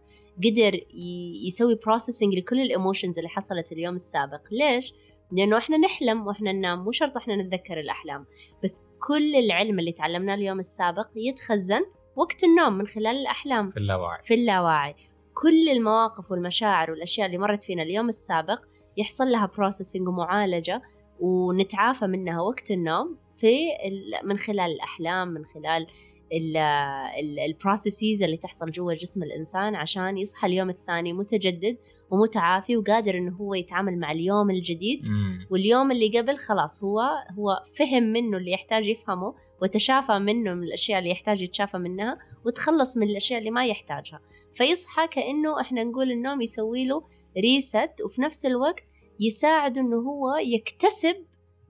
قدر 0.44 0.80
يسوي 1.46 1.74
processing 1.74 2.34
لكل 2.34 2.60
ال 2.60 2.67
emotions 2.67 3.18
اللي 3.18 3.28
حصلت 3.28 3.72
اليوم 3.72 3.94
السابق. 3.94 4.40
ليش؟ 4.50 4.94
لأنه 5.32 5.58
إحنا 5.58 5.76
نحلم 5.76 6.26
وإحنا 6.26 6.52
ننام 6.52 6.84
مو 6.84 6.92
شرط 6.92 7.16
إحنا 7.16 7.36
نتذكر 7.36 7.80
الأحلام 7.80 8.26
بس 8.64 8.82
كل 9.08 9.34
العلم 9.34 9.78
اللي 9.78 9.92
تعلمناه 9.92 10.34
اليوم 10.34 10.58
السابق 10.58 11.08
يتخزن 11.16 11.80
وقت 12.16 12.44
النوم 12.44 12.72
من 12.72 12.86
خلال 12.86 13.16
الأحلام. 13.16 13.70
في 13.70 13.76
اللاواعي 13.76 14.22
في 14.24 14.34
اللاواعي 14.34 14.94
كل 15.34 15.68
المواقف 15.68 16.30
والمشاعر 16.30 16.90
والأشياء 16.90 17.26
اللي 17.26 17.38
مرت 17.38 17.64
فينا 17.64 17.82
اليوم 17.82 18.08
السابق 18.08 18.60
يحصل 18.96 19.24
لها 19.24 19.46
processing 19.56 20.08
ومعالجة 20.08 20.82
ونتعافى 21.20 22.06
منها 22.06 22.40
وقت 22.40 22.70
النوم 22.70 23.16
في 23.36 23.56
من 24.24 24.36
خلال 24.36 24.72
الأحلام 24.72 25.28
من 25.28 25.44
خلال 25.44 25.86
ال 27.48 27.56
processes 27.56 28.22
اللي 28.22 28.36
تحصل 28.36 28.70
جوا 28.70 28.94
جسم 28.94 29.22
الإنسان 29.22 29.74
عشان 29.74 30.18
يصحى 30.18 30.46
اليوم 30.46 30.70
الثاني 30.70 31.12
متجدد 31.12 31.76
ومتعافي 32.12 32.76
وقادر 32.76 33.18
إنه 33.18 33.36
هو 33.36 33.54
يتعامل 33.54 33.98
مع 33.98 34.12
اليوم 34.12 34.50
الجديد. 34.50 35.08
مم. 35.08 35.46
واليوم 35.50 35.90
اللي 35.90 36.18
قبل 36.18 36.36
خلاص 36.36 36.84
هو 36.84 37.00
هو 37.38 37.62
فهم 37.78 38.02
منه 38.02 38.36
اللي 38.36 38.52
يحتاج 38.52 38.86
يفهمه 38.86 39.34
وتشافى 39.62 40.18
منه 40.18 40.54
من 40.54 40.62
الأشياء 40.62 40.98
اللي 40.98 41.10
يحتاج 41.10 41.42
يتشافى 41.42 41.78
منها 41.78 42.18
وتخلص 42.46 42.96
من 42.96 43.08
الأشياء 43.08 43.38
اللي 43.38 43.50
ما 43.50 43.66
يحتاجها. 43.66 44.20
فيصحى 44.54 45.06
كأنه 45.08 45.60
إحنا 45.60 45.84
نقول 45.84 46.10
النوم 46.10 46.40
يسوي 46.40 46.84
له 46.84 47.02
reset 47.38 47.90
وفي 48.04 48.22
نفس 48.22 48.46
الوقت 48.46 48.84
يساعده 49.20 49.80
إنه 49.80 49.96
هو 49.96 50.36
يكتسب 50.36 51.16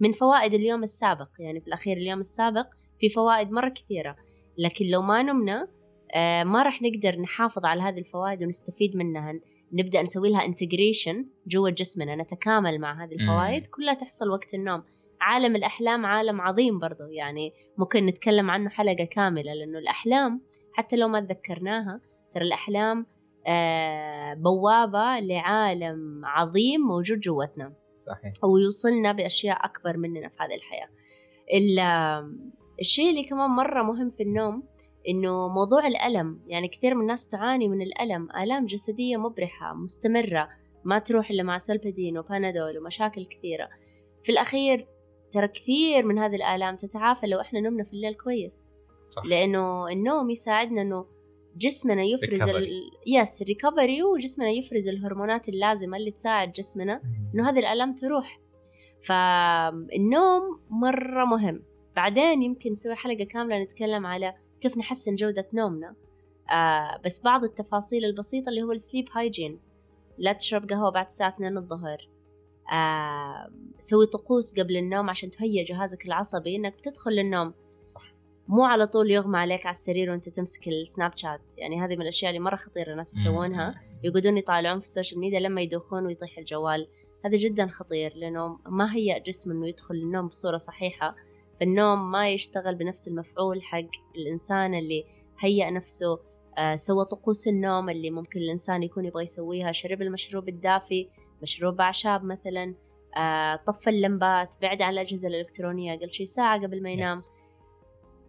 من 0.00 0.12
فوائد 0.12 0.55
اليوم 0.55 0.83
السابق. 0.83 1.28
يعني 1.38 1.61
في 1.61 1.66
الأخير 1.66 1.96
اليوم 1.96 2.20
السابق 2.20 2.66
في 3.00 3.09
فوائد 3.09 3.50
مرة 3.50 3.68
كثيرة. 3.68 4.16
لكن 4.59 4.87
لو 4.87 5.02
ما 5.02 5.22
نمنا 5.22 5.68
آه، 6.14 6.44
ما 6.44 6.62
راح 6.62 6.83
نقدر 6.83 7.16
نحافظ 7.20 7.64
على 7.64 7.83
هذه 7.83 7.98
الفوائد 7.98 8.42
ونستفيد 8.42 8.96
منها. 8.96 9.33
نبدأ 9.72 10.02
نسوي 10.02 10.30
لها 10.30 10.44
انتجريشن 10.44 11.26
جوا 11.46 11.70
جسمنا 11.70 12.16
نتكامل 12.16 12.80
مع 12.80 13.04
هذه 13.04 13.14
الفوائد. 13.14 13.66
كلها 13.66 13.94
تحصل 13.94 14.30
وقت 14.30 14.54
النوم. 14.54 14.82
عالم 15.20 15.56
الأحلام 15.56 16.06
عالم 16.06 16.40
عظيم 16.40 16.78
برضو 16.78 17.04
يعني 17.04 17.52
ممكن 17.78 18.06
نتكلم 18.06 18.50
عنه 18.50 18.70
حلقة 18.70 19.04
كاملة 19.04 19.54
لأنه 19.54 19.78
الأحلام 19.78 20.42
حتى 20.72 20.96
لو 20.96 21.08
ما 21.08 21.20
تذكرناها 21.20 22.00
ترى 22.35 22.44
الأحلام 22.44 23.06
آه، 23.46 24.35
بوابة 24.35 25.20
لعالم 25.20 26.24
عظيم 26.24 26.80
موجود 26.80 27.20
جوتنا 27.20 27.72
صحيح. 27.98 28.44
ويوصلنا 28.44 29.12
بأشياء 29.12 29.64
أكبر 29.64 29.96
مننا 29.96 30.28
في 30.28 30.37
هذه 30.40 30.54
الحياة. 30.54 30.88
الشيء 32.80 33.11
اللي 33.11 33.24
كمان 33.24 33.50
مرة 33.50 33.82
مهم 33.82 34.11
في 34.11 34.22
النوم 34.22 34.62
إنه 35.08 35.48
موضوع 35.48 35.86
الألم 35.86 36.40
يعني 36.46 36.68
كثير 36.68 36.94
من 36.94 37.00
الناس 37.00 37.28
تعاني 37.28 37.68
من 37.68 37.82
الألم 37.82 38.28
آلام 38.42 38.66
جسدية 38.66 39.16
مبرحة 39.16 39.74
مستمرة 39.74 40.48
ما 40.84 40.98
تروح 40.98 41.30
إلا 41.30 41.42
مع 41.42 41.58
سولبادين 41.59 42.18
وبانادول 42.18 42.78
ومشاكل 42.78 43.24
كثيرة. 43.24 43.68
في 44.24 44.32
الأخير 44.32 44.86
ترى 45.32 45.48
كثير 45.48 46.06
من 46.06 46.18
هذه 46.18 46.34
الآلام 46.34 46.76
تتعافى 46.76 47.26
لو 47.26 47.40
إحنا 47.40 47.60
نمنا 47.60 47.84
في 47.84 47.92
الليل 47.92 48.14
كويس. 48.14 48.66
صح. 49.10 49.26
لأنه 49.26 49.88
النوم 49.88 50.30
يساعدنا 50.30 50.82
إنه 50.82 51.06
جسمنا 51.56 52.02
يفرز 52.02 52.42
ال... 52.42 52.68
yes 53.07 53.42
recovery 53.42 54.02
وجسمنا 54.02 54.50
يفرز 54.50 54.88
الهرمونات 54.88 55.48
اللازمة 55.48 55.96
اللي 55.96 56.10
تساعد 56.10 56.52
جسمنا 56.52 57.02
إنه 57.34 57.50
هذه 57.50 57.58
الآلام 57.58 57.94
تروح. 57.94 58.40
فالنوم 59.02 60.60
مرة 60.70 61.24
مهم. 61.24 61.62
بعدين 61.96 62.42
يمكن 62.42 62.70
نسوي 62.70 62.94
حلقة 62.94 63.24
كاملة 63.24 63.62
نتكلم 63.62 64.06
على 64.06 64.34
كيف 64.62 64.79
نحسن 64.79 65.14
جودة 65.14 65.46
نومنا. 65.53 65.94
آه 66.51 67.01
بس 67.05 67.22
بعض 67.22 67.44
التفاصيل 67.44 68.05
البسيطة 68.05 68.48
اللي 68.48 68.62
هو 68.62 68.72
السليب 68.72 69.09
هايجين 69.12 69.61
لا 70.18 70.33
تشرب 70.33 70.70
قهوة 70.70 70.90
بعد 70.90 71.07
الساعة 71.07 71.29
2 71.29 71.59
الظهر 71.59 72.09
آه 72.72 73.51
سوي 73.79 74.07
طقوس 74.07 74.61
قبل 74.61 74.77
النوم 74.77 75.11
عشان 75.11 75.31
تهيئ 75.31 75.64
جهازك 75.64 76.07
العصبي 76.07 76.57
إنك 76.57 76.79
بتدخل 76.79 77.11
للنوم. 77.11 77.55
صح. 77.85 78.12
مو 78.48 78.64
على 78.64 78.87
طول 78.87 79.11
يغمى 79.11 79.38
عليك 79.38 79.66
على 79.66 79.70
السرير 79.75 80.11
وأنت 80.11 80.29
تمسك 80.29 80.68
السناب 80.68 81.12
شات 81.16 81.40
يعني 81.59 81.81
هذه 81.81 81.96
من 81.96 82.03
الأشياء 82.03 82.31
اللي 82.31 82.40
مرة 82.40 82.57
خطيرة 82.57 82.92
الناس 82.92 83.16
يسوونها. 83.16 83.75
يقعدون 84.05 84.38
يطالعون 84.38 84.79
في 84.79 84.85
ال 84.85 84.90
social 84.90 85.20
media 85.20 85.40
لما 85.40 85.61
يدوخون 85.61 86.07
ويطيح 86.07 86.38
الجوال. 86.38 86.88
هذا 87.25 87.37
جدا 87.37 87.66
خطير 87.66 88.16
لأنه 88.16 88.59
ما 88.66 88.94
هيأ 88.94 89.18
جسم 89.18 89.51
إنه 89.51 89.68
يدخل 89.68 89.94
النوم 89.94 90.29
بصورة 90.29 90.57
صحيحة. 90.57 91.14
فالنوم 91.62 92.11
ما 92.11 92.31
يشتغل 92.31 92.75
بنفس 92.75 93.09
المفعول 93.09 93.62
حق 93.62 93.90
الإنسان 94.16 94.75
اللي 94.75 95.05
هيأ 95.40 95.70
نفسه 95.70 96.20
آه 96.59 96.75
سوى 96.75 97.05
طقوس 97.05 97.48
النوم 97.48 97.90
اللي 97.90 98.11
ممكن 98.11 98.40
الإنسان 98.40 98.83
يكون 98.83 99.05
يبغى 99.05 99.22
يسويها 99.22 99.72
شرب 99.72 100.03
المشروب 100.03 100.48
الدافي 100.48 101.09
مشروب 101.42 101.81
أعشاب 101.81 102.25
مثلا 102.25 102.75
آه 103.16 103.57
طفى 103.66 103.90
اللمبات 103.90 104.55
بعد 104.62 104.83
عن 104.83 104.92
الأجهزة 104.92 105.29
الإلكترونية 105.29 105.96
قبل 105.96 106.11
شي 106.11 106.27
ساعة 106.27 106.62
قبل 106.62 106.83
ما 106.83 106.90
ينام 106.90 107.20
yes. 107.20 107.25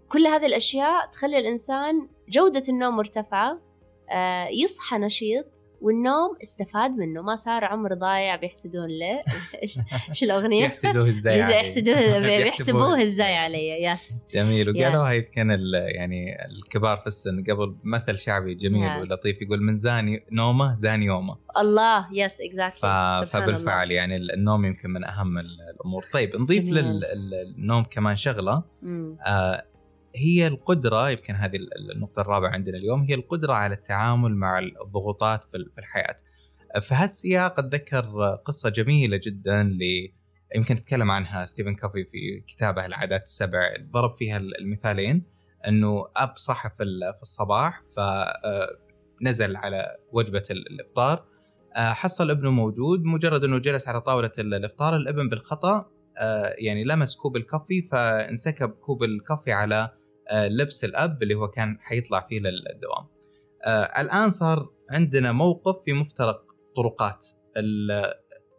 كل 0.09 0.27
هذه 0.27 0.45
الأشياء 0.45 1.05
تخلي 1.11 1.37
الإنسان 1.37 2.09
جودة 2.29 2.63
النوم 2.69 2.97
مرتفعة 2.97 3.61
آه 4.09 4.47
يصحى 4.47 4.97
نشيط 4.97 5.45
والنوم 5.83 6.37
استفاد 6.43 6.91
منه 6.91 7.21
ما 7.21 7.35
صار 7.35 7.65
عمر 7.65 7.93
ضايع 7.93 8.35
بيحسبونه. 8.35 9.23
إيش 10.09 10.23
الأغنية؟ 10.23 10.63
يحسبوه 10.65 11.09
إزاي 11.09 11.39
يحسبوه 11.39 12.19
بيحسبوه 12.19 13.01
إزاي 13.01 13.35
علي. 13.35 13.83
yes 13.83 14.25
جميل. 14.33 14.69
وقالوا 14.69 15.09
هاي 15.09 15.21
كان 15.21 15.49
يعني 15.73 16.45
الكبار 16.45 16.97
في 16.97 17.07
السن 17.07 17.43
قبل 17.43 17.75
مثل 17.83 18.17
شعبي 18.17 18.53
جميل 18.53 19.01
ولطيف 19.01 19.41
يقول 19.41 19.61
من 19.61 19.75
زان 19.75 20.25
نومه 20.31 20.73
زان 20.73 21.05
يومه. 21.05 21.37
الله. 21.57 22.07
yes 22.13 22.41
exactly 22.41 23.27
فبالفعل 23.27 23.83
الله. 23.83 23.95
يعني 23.95 24.15
النوم 24.17 24.65
يمكن 24.65 24.89
من 24.89 25.03
أهم 25.03 25.37
الأمور. 25.37 26.05
طيب 26.13 26.35
نضيف 26.35 26.65
للنوم 26.65 27.83
كمان 27.83 28.15
شغلة. 28.15 28.63
آه 29.25 29.65
هي 30.15 30.47
القدرة 30.47 31.09
يمكن 31.09 31.35
هذه 31.35 31.57
النقطة 31.95 32.21
الرابعة 32.21 32.49
عندنا 32.49 32.77
اليوم 32.77 33.01
هي 33.01 33.13
القدرة 33.13 33.53
على 33.53 33.73
التعامل 33.73 34.35
مع 34.35 34.59
الضغوطات 34.59 35.43
في 35.43 35.57
الحياة. 35.79 36.15
في 36.81 36.95
هالسياق 36.95 37.59
أتذكر 37.59 38.35
قصة 38.45 38.69
جميلة 38.69 39.19
جدا 39.23 39.63
ل 39.63 39.79
يمكن 40.55 40.75
تكلم 40.75 41.11
عنها 41.11 41.45
ستيفن 41.45 41.75
كوفي 41.75 42.03
في 42.03 42.43
كتابه 42.47 42.85
العادات 42.85 43.23
السبع 43.23 43.75
ضرب 43.91 44.15
فيها 44.15 44.37
المثالين 44.37 45.23
أنه 45.67 46.05
أب 46.15 46.37
صحى 46.37 46.69
في 46.77 47.21
الصباح 47.21 47.81
فنزل 47.95 49.55
على 49.55 49.97
وجبة 50.11 50.43
الإفطار 50.51 51.25
حصل 51.75 52.31
ابنه 52.31 52.51
موجود 52.51 53.03
مجرد 53.03 53.43
أنه 53.43 53.57
جلس 53.57 53.87
على 53.87 54.01
طاولة 54.01 54.31
الإفطار 54.39 54.95
الابن 54.95 55.29
بالخطأ 55.29 55.85
يعني 56.57 56.83
لمس 56.83 57.15
كوب 57.15 57.35
ال 57.35 57.42
coffee 57.42 57.81
فانسكب 57.81 58.69
كوب 58.69 59.03
الكوفي 59.03 59.51
على 59.51 59.75
آه، 59.75 60.02
لبس 60.33 60.85
الأب 60.85 61.23
اللي 61.23 61.35
هو 61.35 61.47
كان 61.47 61.77
حيطلع 61.81 62.27
فيه 62.29 62.39
للدوام. 62.39 63.07
آه، 63.65 64.01
الآن 64.01 64.29
صار 64.29 64.69
عندنا 64.89 65.31
موقف 65.31 65.83
في 65.85 65.93
مفترق 65.93 66.41
طرقات. 66.75 67.25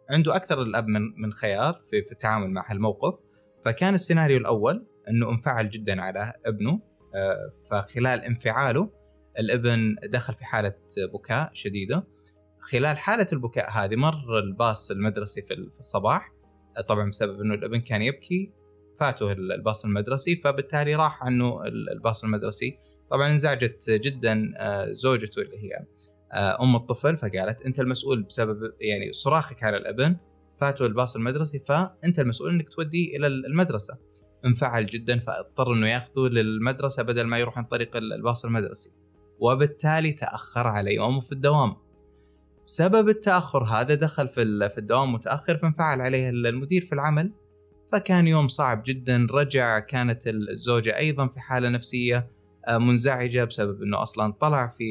عنده 0.09 0.35
أكثر 0.35 0.61
الأب 0.61 0.87
من 0.87 1.01
من 1.21 1.33
خيار 1.33 1.81
في, 1.89 2.03
في 2.03 2.11
التعامل 2.11 2.49
مع 2.49 2.71
هالموقف. 2.71 3.19
فكان 3.65 3.93
السيناريو 3.93 4.37
الأول 4.37 4.85
إنه 5.09 5.29
انفعل 5.29 5.69
جدا 5.69 6.01
على 6.01 6.33
ابنه. 6.45 6.81
آه، 7.15 7.51
فخلال 7.71 8.21
انفعاله 8.21 8.89
الابن 9.39 9.95
دخل 10.03 10.33
في 10.33 10.45
حالة 10.45 10.73
بكاء 11.13 11.49
شديدة. 11.53 12.07
خلال 12.61 12.97
حالة 12.97 13.27
البكاء 13.33 13.71
هذه 13.71 13.95
مر 13.95 14.39
الباص 14.39 14.91
المدرسي 14.91 15.41
في 15.41 15.53
الصباح. 15.79 16.31
طبعا 16.87 17.09
بسبب 17.09 17.41
إنه 17.41 17.53
الابن 17.53 17.79
كان 17.79 18.01
يبكي. 18.01 18.51
فاته 18.99 19.31
الباص 19.31 19.85
المدرسي 19.85 20.35
فبالتالي 20.35 20.95
راح 20.95 21.23
عنه 21.23 21.63
الباص 21.65 22.23
المدرسي. 22.23 22.77
طبعا 23.11 23.31
انزعجت 23.31 23.89
جدا 23.89 24.53
آه، 24.57 24.91
زوجته 24.91 25.41
اللي 25.41 25.57
هي 25.57 25.85
آه، 26.31 26.63
أم 26.63 26.75
الطفل 26.75 27.17
فقالت 27.17 27.61
أنت 27.61 27.79
المسؤول 27.79 28.23
بسبب 28.23 28.73
يعني 28.81 29.13
صراخك 29.13 29.63
على 29.63 29.77
الأبن 29.77 30.17
فاته 30.57 30.85
الباص 30.85 31.15
المدرسي 31.15 31.59
فأنت 31.59 32.19
المسؤول 32.19 32.49
إنك 32.49 32.69
توديه 32.69 33.17
إلى 33.17 33.27
المدرسة. 33.27 33.97
انفعل 34.45 34.85
جدا 34.85 35.19
فأضطر 35.19 35.73
إنه 35.73 35.87
يأخذه 35.87 36.29
للمدرسة 36.29 37.03
بدل 37.03 37.23
ما 37.23 37.39
يروح 37.39 37.57
عن 37.57 37.63
طريق 37.63 37.95
الباص 37.95 38.45
المدرسي. 38.45 38.91
وبالتالي 39.39 40.11
تأخر 40.11 40.67
على 40.67 40.95
يومه 40.95 41.19
في 41.19 41.31
الدوام. 41.31 41.75
بسبب 42.65 43.09
التأخر 43.09 43.63
هذا 43.63 43.95
دخل 43.95 44.27
في 44.27 44.69
في 44.69 44.77
الدوام 44.77 45.13
متأخر 45.13 45.57
فانفعل 45.57 46.01
عليه 46.01 46.29
المدير 46.29 46.85
في 46.85 46.93
العمل. 46.93 47.31
فكان 47.91 48.27
يوم 48.27 48.47
صعب 48.47 48.83
جدا. 48.85 49.27
رجع 49.31 49.79
كانت 49.79 50.27
الزوجة 50.27 50.97
أيضا 50.97 51.27
في 51.27 51.39
حالة 51.39 51.69
نفسية 51.69 52.27
آه، 52.67 52.77
منزعجة 52.77 53.43
بسبب 53.43 53.81
أنه 53.81 54.01
أصلا 54.01 54.33
طلع 54.33 54.67
في 54.67 54.83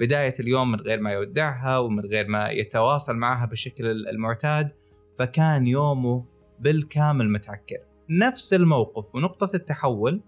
بداية 0.00 0.34
اليوم 0.40 0.72
من 0.72 0.80
غير 0.80 1.00
ما 1.00 1.12
يودعها 1.12 1.78
ومن 1.78 2.04
غير 2.04 2.28
ما 2.28 2.48
يتواصل 2.48 3.16
معها 3.16 3.46
بالشكل 3.46 3.86
المعتاد. 3.86 4.70
فكان 5.18 5.66
يومه 5.66 6.24
بالكامل 6.60 7.30
متعكر. 7.30 7.78
نفس 8.10 8.54
الموقف 8.54 9.14
ونقطة 9.14 9.50
التحول 9.54 10.22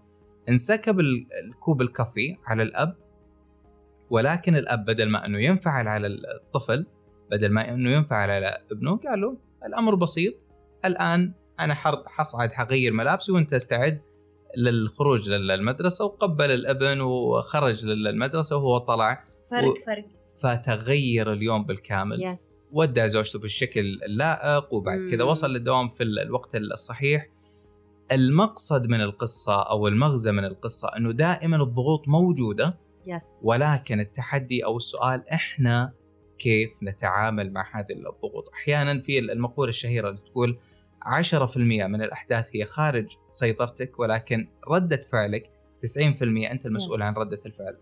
انسكب 0.49 0.99
الكوب 0.99 1.81
الكافي 1.81 2.37
على 2.45 2.63
الأب 2.63 2.95
ولكن 4.09 4.55
الأب 4.55 4.85
بدل 4.85 5.09
ما 5.09 5.25
أنه 5.25 5.39
ينفعل 5.39 5.87
على 5.87 6.07
الطفل 6.07 6.85
بدل 7.31 7.51
ما 7.51 7.73
أنه 7.73 7.91
ينفعل 7.91 8.29
على 8.29 8.57
ابنه 8.71 8.97
قال 8.97 9.21
له 9.21 9.37
الأمر 9.65 9.95
بسيط. 9.95 10.33
الآن 10.85 11.33
أنا 11.59 11.75
حصعد 12.07 12.51
حغير 12.51 12.93
ملابسي 12.93 13.31
وأنت 13.31 13.53
استعد 13.53 14.01
للخروج 14.57 15.29
للمدرسة 15.29 16.05
وقبل 16.05 16.51
الأبن 16.51 17.01
وخرج 17.01 17.85
للمدرسة 17.85 18.57
وهو 18.57 18.77
طلع. 18.77 19.25
فرق 19.51 19.69
و... 19.69 19.73
فرق. 19.85 20.05
فتغير 20.41 21.33
اليوم 21.33 21.65
بالكامل. 21.65 22.23
يس. 22.23 22.69
ودع 22.71 23.07
زوجته 23.07 23.39
بالشكل 23.39 23.99
اللائق 24.05 24.73
وبعد 24.73 24.99
كذا 25.11 25.23
وصل 25.23 25.53
للدوام 25.53 25.89
في 25.89 26.03
الوقت 26.03 26.55
الصحيح. 26.55 27.29
المقصد 28.11 28.85
من 28.87 29.01
القصة 29.01 29.61
أو 29.61 29.87
المغزى 29.87 30.31
من 30.31 30.45
القصة 30.45 30.87
أنه 30.97 31.11
دائما 31.11 31.63
الضغوط 31.63 32.07
موجودة. 32.07 32.77
يس. 33.07 33.39
ولكن 33.43 33.99
التحدي 33.99 34.65
أو 34.65 34.77
السؤال 34.77 35.29
إحنا 35.29 35.93
كيف 36.39 36.69
نتعامل 36.83 37.53
مع 37.53 37.71
هذه 37.73 37.91
الضغوط؟ 37.91 38.49
أحيانا 38.53 39.01
في 39.01 39.19
المقولة 39.19 39.69
الشهيرة 39.69 40.09
اللي 40.09 40.21
تقول 40.21 40.57
10% 41.05 41.57
من 41.57 42.01
الأحداث 42.01 42.47
هي 42.53 42.65
خارج 42.65 43.17
سيطرتك 43.31 43.99
ولكن 43.99 44.47
ردة 44.67 45.01
فعلك 45.11 45.51
90% 45.97 46.51
أنت 46.51 46.65
المسؤول 46.65 46.99
yes. 46.99 47.01
عن 47.01 47.13
ردة 47.13 47.39
الفعل. 47.45 47.77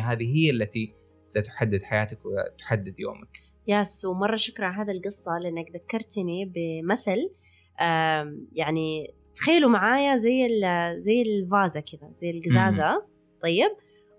90% 0.00 0.04
هذه 0.04 0.36
هي 0.36 0.50
التي 0.50 0.94
ستحدد 1.26 1.82
حياتك 1.82 2.18
وتحدد 2.26 3.00
يومك. 3.00 3.38
يس 3.66 4.04
ومرة 4.04 4.36
شكرا 4.36 4.66
على 4.66 4.90
هذه 4.90 4.96
القصة 4.96 5.38
لأنك 5.38 5.66
ذكرتني 5.74 6.44
بمثل 6.44 7.30
يعني 8.52 9.14
تخيلوا 9.34 9.70
معايا 9.70 10.16
زي 10.16 10.48
زي 10.96 11.22
الفازة 11.22 11.80
كذا 11.80 12.10
زي 12.12 12.30
القزازة. 12.30 13.06
طيب؟ 13.42 13.70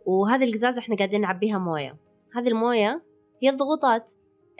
وهذه 0.06 0.44
القزازة 0.44 0.80
إحنا 0.80 0.96
قاعدين 0.96 1.22
نعبيها 1.22 1.58
موية. 1.58 1.98
هذه 2.36 2.48
الموية 2.48 3.04
هي 3.44 3.50
الضغوطات. 3.50 4.12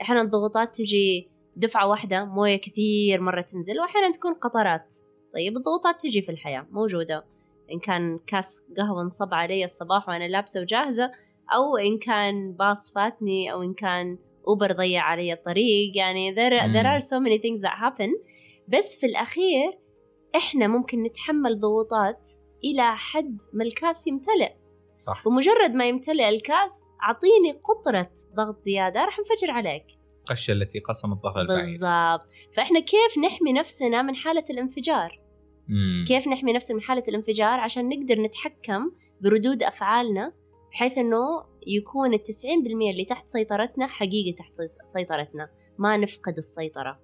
إحنا 0.02 0.22
الضغوطات 0.22 0.76
تجي 0.76 1.29
دفعة 1.60 1.88
واحدة 1.88 2.26
موية 2.26 2.56
كثير 2.56 3.22
مرة 3.22 3.42
تنزل 3.42 3.80
وأحيانا 3.80 4.12
تكون 4.12 4.34
قطرات. 4.34 4.96
طيب 5.34 5.58
الضغوطات 5.58 6.02
تجي 6.02 6.22
في 6.22 6.32
الحياة 6.32 6.68
موجودة. 6.72 7.26
إن 7.72 7.80
كان 7.80 8.20
كاس 8.28 8.64
قهوة 8.78 9.02
انصب 9.02 9.34
علي 9.34 9.64
الصباح 9.64 10.10
وأنا 10.10 10.28
لابسة 10.28 10.62
وجاهزة 10.62 11.12
أو 11.56 11.78
إن 11.78 11.98
كان 11.98 12.54
باص 12.54 12.94
فاتني 12.94 13.52
أو 13.52 13.64
إن 13.64 13.74
كان 13.74 14.18
أوبر 14.48 14.72
ضيع 14.72 15.04
علي 15.04 15.34
الطريق. 15.34 15.98
يعني 15.98 16.36
there, 16.36 16.62
there 16.62 16.88
are 16.88 17.06
so 17.06 17.20
many 17.20 17.38
things 17.38 17.62
that 17.62 17.76
happen. 17.80 18.10
بس 18.68 19.00
في 19.00 19.06
الأخير 19.06 19.80
إحنا 20.36 20.68
ممكن 20.68 21.04
نتحمل 21.04 21.60
ضغوطات 21.60 22.30
إلى 22.64 22.96
حد 22.96 23.42
ما 23.54 23.64
الكاس 23.64 24.08
يمتلئ. 24.08 24.54
صح. 24.98 25.24
بمجرد 25.26 25.74
ما 25.74 25.88
يمتلئ 25.88 26.30
الكاس 26.30 26.92
أعطيني 27.04 27.52
قطرة 27.52 28.12
ضغط 28.36 28.62
زيادة 28.62 29.06
راح 29.06 29.20
انفجر 29.20 29.52
عليك. 29.52 29.99
القشه 30.30 30.52
التي 30.52 30.80
قسمت 30.80 31.24
ظهر 31.24 31.42
البعير. 31.42 31.60
بالضبط. 31.60 32.28
فإحنا 32.56 32.80
كيف 32.80 33.18
نحمي 33.26 33.54
نفسنا 33.54 34.02
من 34.02 34.16
حالة 34.16 34.44
الانفجار؟ 34.50 35.20
مم. 35.68 36.06
كيف 36.08 36.28
نحمي 36.28 36.54
نفسنا 36.54 36.78
من 36.78 36.84
حالة 36.84 37.04
الانفجار؟ 37.08 37.60
عشان 37.60 37.90
نقدر 37.90 38.22
نتحكم 38.22 38.92
بردود 39.22 39.64
أفعالنا 39.64 40.34
بحيث 40.72 40.98
إنه 40.98 41.18
يكون 41.68 42.14
ال 42.14 42.20
90% 42.24 42.92
اللي 42.92 43.06
تحت 43.06 43.28
سيطرتنا 43.28 43.88
حقيقي 43.88 44.32
تحت 44.32 44.54
سيطرتنا. 44.84 45.50
ما 45.78 45.98
نفقد 45.98 46.38
السيطرة. 46.38 47.00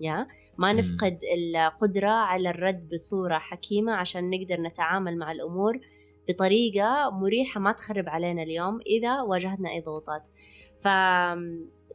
يا؟ 0.00 0.26
ما 0.58 0.72
نفقد 0.72 1.20
القدرة 1.36 2.10
على 2.10 2.50
الرد 2.50 2.88
بصورة 2.88 3.38
حكيمة 3.38 3.92
عشان 3.92 4.30
نقدر 4.30 4.60
نتعامل 4.60 5.18
مع 5.18 5.32
الأمور 5.32 5.80
بطريقة 6.28 7.10
مريحة 7.10 7.60
ما 7.60 7.72
تخرب 7.72 8.08
علينا 8.08 8.42
اليوم 8.42 8.80
إذا 8.86 9.22
واجهتنا 9.22 9.70
أي 9.70 9.80
ضغوطات. 9.80 10.28
ف 10.80 10.88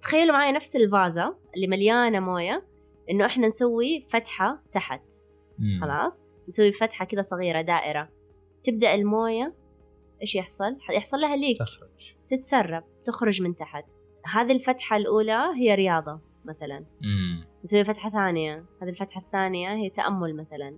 تخيلوا 0.04 0.36
معي 0.36 0.52
نفس 0.52 0.76
الفازة 0.76 1.36
اللي 1.56 1.68
مليانة 1.68 2.20
موية 2.20 2.66
إنه 3.10 3.26
إحنا 3.26 3.48
نسوي 3.48 4.06
فتحة 4.10 4.64
تحت 4.72 5.02
مم. 5.60 5.82
خلاص؟ 5.82 6.26
نسوي 6.48 6.72
فتحة 6.72 7.06
كذا 7.06 7.22
صغيرة 7.22 7.62
دائرة. 7.62 8.10
تبدأ 8.64 8.96
الموية 8.96 9.54
إيش 10.22 10.36
يحصل؟ 10.36 10.78
يحصل 10.92 11.18
لها 11.18 11.36
ليك 11.36 11.58
تخرج. 11.58 12.16
تتسرب 12.28 12.84
تخرج 13.06 13.42
من 13.42 13.56
تحت. 13.56 13.86
هذه 14.26 14.52
الفتحة 14.52 14.98
الأولى 14.98 15.52
هي 15.56 15.76
رياضة 15.76 16.20
مثلا. 16.46 16.86
مم. 17.02 17.46
نسوي 17.64 17.84
فتحة 17.84 18.10
ثانية. 18.10 18.66
هذه 18.82 18.90
الفتحة 18.90 19.22
الثانية 19.22 19.74
هي 19.76 19.90
تأمل 19.90 20.36
مثلا. 20.36 20.78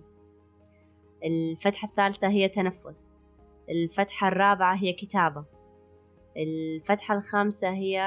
الفتحة 1.24 1.88
الثالثة 1.88 2.28
هي 2.28 2.48
تنفس. 2.48 3.24
الفتحة 3.70 4.28
الرابعة 4.28 4.76
هي 4.76 4.92
كتابة. 4.92 5.44
الفتحة 6.36 7.16
الخامسة 7.16 7.70
هي 7.70 8.00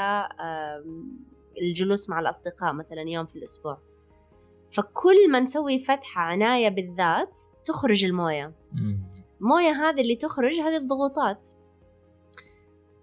الجلوس 1.61 2.09
مع 2.09 2.19
الأصدقاء 2.19 2.73
مثلا 2.73 3.01
يوم 3.01 3.25
في 3.25 3.35
الأسبوع. 3.35 3.77
فكل 4.71 5.31
ما 5.31 5.39
نسوي 5.39 5.79
فتحة 5.79 6.21
عناية 6.21 6.69
بالذات 6.69 7.39
تخرج 7.65 8.05
الموية. 8.05 8.53
مم. 8.73 8.99
موية 9.41 9.71
هذه 9.71 10.01
اللي 10.01 10.15
تخرج 10.15 10.53
هذه 10.53 10.77
الضغوطات. 10.77 11.49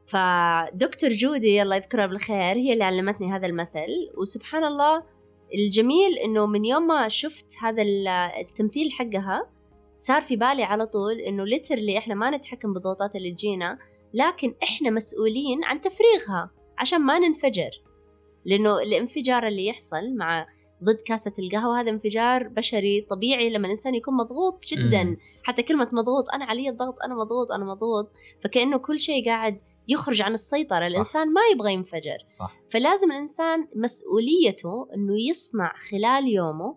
فدكتور 0.07 1.11
جودي 1.11 1.63
الله 1.63 1.77
يذكرها 1.77 2.07
بالخير 2.07 2.57
هي 2.57 2.73
اللي 2.73 2.85
علمتني 2.85 3.33
هذا 3.33 3.47
المثل. 3.47 4.11
وسبحان 4.19 4.65
الله 4.65 5.03
الجميل 5.55 6.19
إنه 6.19 6.47
من 6.47 6.65
يوم 6.65 6.87
ما 6.87 7.09
شفت 7.09 7.57
هذا 7.63 7.83
ال- 7.83 8.09
التمثيل 8.09 8.93
حقها 8.93 9.51
صار 9.97 10.23
في 10.23 10.37
بالي 10.37 10.63
على 10.65 10.87
طول 10.87 11.13
إنه 11.13 11.45
ليترلي 11.45 11.99
إحنا 11.99 12.15
ما 12.15 12.31
نتحكم 12.31 12.73
بالضغوطات 12.73 13.17
اللي 13.17 13.33
تجينا. 13.33 13.79
لكن 14.17 14.55
إحنا 14.63 14.91
مسؤولين 14.91 15.65
عن 15.65 15.81
تفريغها 15.81 16.51
عشان 16.79 17.01
ما 17.01 17.19
ننفجر. 17.19 17.71
لأنه 18.45 18.79
الانفجار 18.79 19.47
اللي 19.47 19.67
يحصل 19.67 20.15
مع 20.15 20.47
ضد 20.85 21.01
كاسة 21.07 21.33
القهوة 21.39 21.81
هذا 21.81 21.91
انفجار 21.91 22.49
بشري 22.49 23.01
طبيعي 23.01 23.51
لما 23.51 23.67
الإنسان 23.67 23.95
يكون 23.95 24.15
مضغوط 24.15 24.65
جدا. 24.65 25.05
مم. 25.05 25.17
حتى 25.43 25.63
كلمة 25.63 25.89
مضغوط 25.93 26.31
أنا 26.35 26.45
علي 26.45 26.69
الضغط 26.69 26.95
أنا 27.05 27.15
مضغوط 27.15 27.53
أنا 27.53 27.65
مضغوط. 27.65 28.11
فكأنه 28.45 28.77
كل 28.77 29.01
شيء 29.01 29.27
قاعد 29.27 29.61
يخرج 29.89 30.23
عن 30.23 30.35
السيطرة. 30.35 30.85
صح. 30.85 30.91
الإنسان 30.91 31.33
ما 31.33 31.41
يبغى 31.53 31.73
ينفجر. 31.73 32.19
صح. 32.31 32.57
فلازم 32.71 33.13
الإنسان 33.13 33.69
مسؤوليته 33.75 34.89
أنه 34.95 35.21
يصنع 35.29 35.73
خلال 35.91 36.29
يومه 36.29 36.77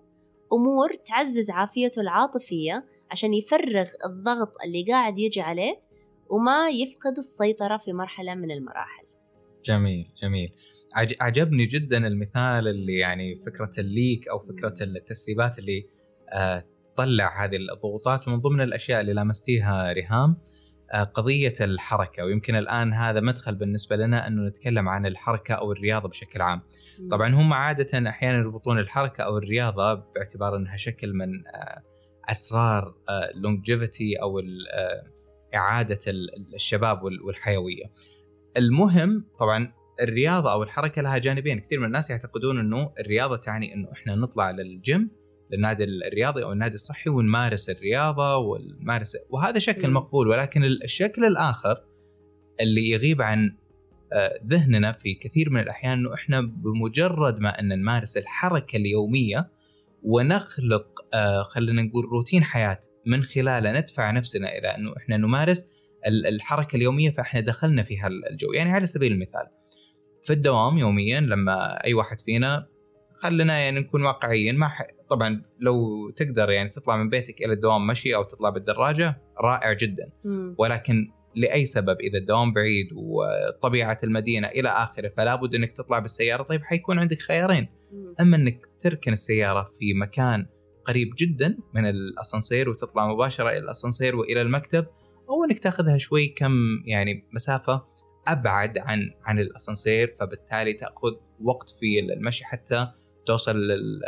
أمور 0.53 0.93
تعزز 1.05 1.51
عافيته 1.51 2.01
العاطفية 2.01 2.85
عشان 3.11 3.33
يفرغ 3.33 3.87
الضغط 4.05 4.51
اللي 4.65 4.83
قاعد 4.83 5.19
يجي 5.19 5.41
عليه 5.41 5.88
وما 6.29 6.69
يفقد 6.69 7.17
السيطرة 7.17 7.77
في 7.77 7.93
مرحلة 7.93 8.35
من 8.35 8.51
المراحل. 8.51 9.03
جميل 9.65 10.11
جميل. 10.21 10.49
عج- 10.95 11.15
عجبني 11.21 11.65
جدا 11.65 12.07
المثال 12.07 12.67
اللي 12.67 12.97
يعني 12.97 13.35
فكرة 13.45 13.71
الليك 13.79 14.27
أو 14.27 14.39
فكرة 14.39 14.73
التسريبات 14.81 15.59
اللي 15.59 15.85
آه، 16.33 16.63
تطلع 16.95 17.43
هذه 17.45 17.55
الضغوطات 17.55 18.27
ومن 18.27 18.39
ضمن 18.39 18.61
الأشياء 18.61 19.01
اللي 19.01 19.13
لامستيها 19.13 19.93
ريهام 19.93 20.37
آه، 20.93 21.03
قضية 21.03 21.53
الحركة. 21.61 22.23
ويمكن 22.25 22.55
الآن 22.55 22.93
هذا 22.93 23.19
مدخل 23.19 23.55
بالنسبة 23.55 23.95
لنا 23.95 24.27
أنه 24.27 24.47
نتكلم 24.47 24.89
عن 24.89 25.05
الحركة 25.05 25.53
أو 25.53 25.71
الرياضة 25.71 26.09
بشكل 26.09 26.41
عام. 26.41 26.61
طبعا 27.11 27.35
هم 27.35 27.53
عادة 27.53 28.09
أحيانا 28.09 28.37
يربطون 28.37 28.79
الحركة 28.79 29.23
أو 29.23 29.37
الرياضة 29.37 29.93
باعتبار 29.93 30.55
إنها 30.55 30.77
شكل 30.77 31.13
من 31.13 31.47
آه، 31.47 31.81
أسرار 32.29 32.95
اللونجيفيتي 33.09 34.21
آه، 34.73 35.03
إعادة 35.55 35.99
ال- 36.07 36.53
الشباب 36.55 37.03
وال- 37.03 37.21
والحيوية. 37.21 37.83
المهم 38.57 39.25
طبعا 39.39 39.73
الرياضة 40.01 40.51
أو 40.51 40.63
الحركة 40.63 41.01
لها 41.01 41.17
جانبين، 41.17 41.59
كثير 41.59 41.79
من 41.79 41.85
الناس 41.85 42.09
يعتقدون 42.09 42.59
إنه 42.59 42.91
الرياضة 42.99 43.35
تعني 43.35 43.73
إنه 43.73 43.91
إحنا 43.91 44.15
نطلع 44.15 44.51
للجيم 44.51 45.09
للنادي 45.51 45.83
الرياضي 45.83 46.43
أو 46.43 46.51
النادي 46.51 46.75
الصحي 46.75 47.09
ونمارس 47.09 47.69
الرياضة 47.69 48.35
ونمارس 48.37 49.17
وهذا 49.29 49.59
شكل. 49.59 49.91
مقبول 49.91 50.27
ولكن 50.27 50.63
الشكل 50.63 51.25
الآخر 51.25 51.83
اللي 52.61 52.89
يغيب 52.89 53.21
عن 53.21 53.55
آه، 54.13 54.39
ذهننا 54.47 54.91
في 54.91 55.13
كثير 55.13 55.49
من 55.49 55.59
الأحيان 55.59 55.91
إنه 55.93 56.13
إحنا 56.13 56.41
بمجرد 56.41 57.39
ما 57.39 57.59
إن 57.59 57.79
نمارس 57.79 58.17
الحركة 58.17 58.75
اليومية 58.77 59.49
ونخلق 60.03 60.85
آه، 61.13 61.43
خلينا 61.43 61.81
نقول 61.81 62.05
روتين 62.05 62.43
حياة 62.43 62.79
من 63.05 63.23
خلاله 63.23 63.71
ندفع 63.79 64.11
نفسنا 64.11 64.57
إلى 64.57 64.67
إنه 64.75 64.93
إحنا 64.97 65.17
نمارس 65.17 65.69
ال- 66.07 66.27
الحركة 66.27 66.75
اليومية 66.75 67.11
فإحنا 67.11 67.39
دخلنا 67.39 67.83
في 67.83 67.99
هالجو، 67.99 68.53
يعني 68.55 68.71
على 68.71 68.85
سبيل 68.87 69.11
المثال 69.11 69.47
في 70.23 70.33
الدوام 70.33 70.77
يوميا 70.77 71.19
لما 71.19 71.83
أي 71.85 71.93
واحد 71.93 72.21
فينا 72.21 72.67
خلينا 73.17 73.59
يعني 73.59 73.79
نكون 73.79 74.03
واقعيين 74.03 74.57
ما 74.57 74.67
ح... 74.67 74.87
طبعا 75.09 75.41
لو 75.59 75.75
تقدر 76.15 76.49
يعني 76.49 76.69
تطلع 76.69 76.97
من 76.97 77.09
بيتك 77.09 77.41
إلى 77.41 77.53
الدوام 77.53 77.87
مشي 77.87 78.15
أو 78.15 78.23
تطلع 78.23 78.49
بالدراجة 78.49 79.21
رائع 79.41 79.73
جدا 79.73 80.11
مم. 80.25 80.55
ولكن 80.57 81.11
لأي 81.35 81.65
سبب 81.65 81.97
إذا 81.99 82.17
الدوام 82.17 82.53
بعيد 82.53 82.87
وطبيعة 82.93 83.97
المدينة 84.03 84.47
إلى 84.47 84.69
آخره 84.69 85.11
فلا 85.17 85.35
بد 85.35 85.55
إنك 85.55 85.71
تطلع 85.71 85.99
بالسيارة 85.99 86.43
طيب 86.43 86.63
حيكون 86.63 86.99
عندك 86.99 87.19
خيارين 87.19 87.67
مم. 87.91 88.15
أما 88.19 88.37
إنك 88.37 88.59
تركن 88.79 89.11
السيارة 89.11 89.69
في 89.79 89.93
مكان 89.93 90.45
قريب 90.89 91.13
جدا 91.17 91.57
من 91.73 91.85
الأسانسير 91.85 92.69
وتطلع 92.69 93.07
مباشرة 93.13 93.49
إلى 93.49 93.57
الأسانسير 93.59 94.15
وإلى 94.15 94.41
المكتب 94.41 94.85
أو 95.29 95.43
إنك 95.43 95.59
تأخذها 95.59 95.97
شوي 95.97 96.27
كم 96.27 96.51
يعني 96.85 97.23
مسافة 97.33 97.83
أبعد 98.27 98.77
عن 98.77 99.11
عن 99.25 99.39
الأسانسير 99.39 100.15
فبالتالي 100.19 100.73
تأخذ 100.73 101.11
وقت 101.41 101.69
في 101.79 101.99
المشي 101.99 102.45
حتى 102.45 102.87
توصل 103.25 103.57
لل- 103.57 104.01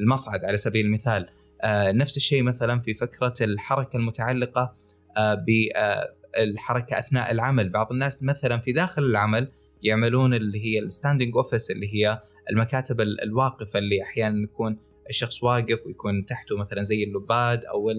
المصعد 0.00 0.44
على 0.44 0.56
سبيل 0.56 0.86
المثال. 0.86 1.28
آه، 1.62 1.92
نفس 1.92 2.16
الشيء 2.16 2.42
مثلا 2.42 2.80
في 2.80 2.94
فكرة 2.94 3.32
الحركة 3.40 3.96
المتعلقة 3.96 4.74
آه، 5.16 5.34
بالحركه 5.34 6.98
أثناء 6.98 7.30
العمل. 7.32 7.68
بعض 7.68 7.92
الناس 7.92 8.24
مثلا 8.24 8.58
في 8.60 8.72
داخل 8.72 9.02
العمل 9.02 9.52
يعملون 9.82 10.34
اللي 10.34 10.64
هي 10.64 10.78
ال 10.78 10.84
standing 10.84 11.36
office 11.36 11.70
اللي 11.70 11.94
هي 11.94 12.22
المكاتب 12.50 13.00
ال- 13.00 13.22
الواقفة 13.22 13.78
اللي 13.78 14.02
أحيانا 14.02 14.42
يكون 14.44 14.78
الشخص 15.10 15.42
واقف 15.42 15.86
ويكون 15.86 16.26
تحته 16.26 16.56
مثلا 16.56 16.82
زي 16.82 17.04
اللباد 17.04 17.64
أو 17.64 17.90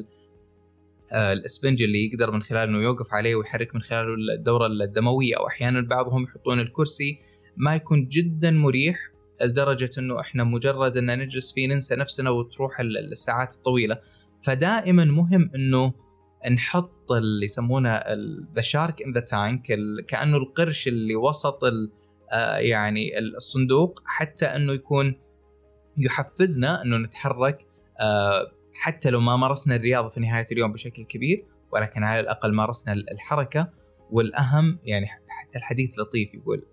آه، 1.12 1.34
الأسفنج 1.34 1.84
اللي 1.84 2.06
يقدر 2.06 2.32
من 2.32 2.42
خلاله 2.42 2.64
إنه 2.64 2.84
يوقف 2.84 3.14
عليه 3.14 3.36
ويحرك 3.36 3.76
من 3.76 3.82
خلاله 3.82 4.14
الدورة 4.38 4.68
الدموية 4.68 5.38
أو 5.38 5.48
أحيانا 5.48 5.82
بعضهم 5.82 6.24
يحطون 6.24 6.60
الكرسي 6.60 7.20
ما 7.58 7.76
يكون 7.76 8.08
جدا 8.08 8.52
مريح 8.52 8.98
لدرجة 9.42 9.90
إنه 9.98 10.20
إحنا 10.20 10.44
مجرد 10.44 10.98
إن 10.98 11.20
نجلس 11.20 11.54
فيه 11.54 11.68
ننسى 11.68 11.96
نفسنا 11.96 12.30
وتروح 12.30 12.80
ال- 12.80 13.12
الساعات 13.12 13.54
الطويلة. 13.54 13.98
فدائما 14.44 15.06
مهم 15.06 15.52
إنه 15.56 15.94
نحط 16.52 17.12
اللي 17.12 17.44
يسمونه 17.44 18.02
ذا 18.56 18.62
شارك 18.62 19.02
ان 19.02 19.14
ذا 19.14 19.20
تانك 19.20 19.68
كأنه 20.08 20.38
القرش 20.38 20.88
اللي 20.88 21.16
وسط 21.16 21.60
آه، 22.32 22.58
يعني 22.58 23.20
الصندوق 23.20 24.02
حتى 24.06 24.46
إنه 24.46 24.74
يكون 24.74 25.16
يحفزنا 25.98 26.82
إنه 26.82 26.98
نتحرك 26.98 27.66
آه، 28.00 28.52
حتى 28.74 29.10
لو 29.10 29.20
ما 29.20 29.36
مارسنا 29.36 29.76
الرياضة 29.76 30.10
في 30.10 30.20
نهاية 30.20 30.46
اليوم 30.52 30.74
بشكل 30.74 31.04
كبير 31.04 31.46
ولكن 31.72 32.04
على 32.04 32.20
الأقل 32.20 32.54
مارسنا 32.54 32.94
الحركة. 32.94 33.70
والأهم 34.12 34.80
يعني 34.84 35.08
حتى 35.28 35.58
الحديث 35.58 36.00
لطيف 36.00 36.34
يقول 36.34 36.66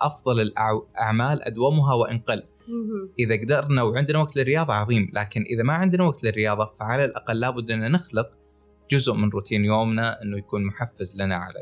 أفضل 0.00 0.40
الاعمال 0.40 1.42
أدومها 1.42 1.94
وان 1.94 2.18
قل. 2.18 2.42
إذا 3.18 3.40
قدرنا 3.42 3.82
وعندنا 3.82 4.18
وقت 4.18 4.36
للرياضة 4.36 4.74
عظيم 4.74 5.10
لكن 5.12 5.42
إذا 5.42 5.62
ما 5.62 5.72
عندنا 5.72 6.04
وقت 6.04 6.24
للرياضة 6.24 6.64
فعلى 6.64 7.04
الأقل 7.04 7.40
لابد 7.40 7.70
ان 7.70 7.92
نخلق 7.92 8.30
جزء 8.90 9.14
من 9.14 9.28
روتين 9.28 9.64
يومنا 9.64 10.22
إنه 10.22 10.38
يكون 10.38 10.64
محفز 10.66 11.20
لنا 11.20 11.36
على 11.36 11.54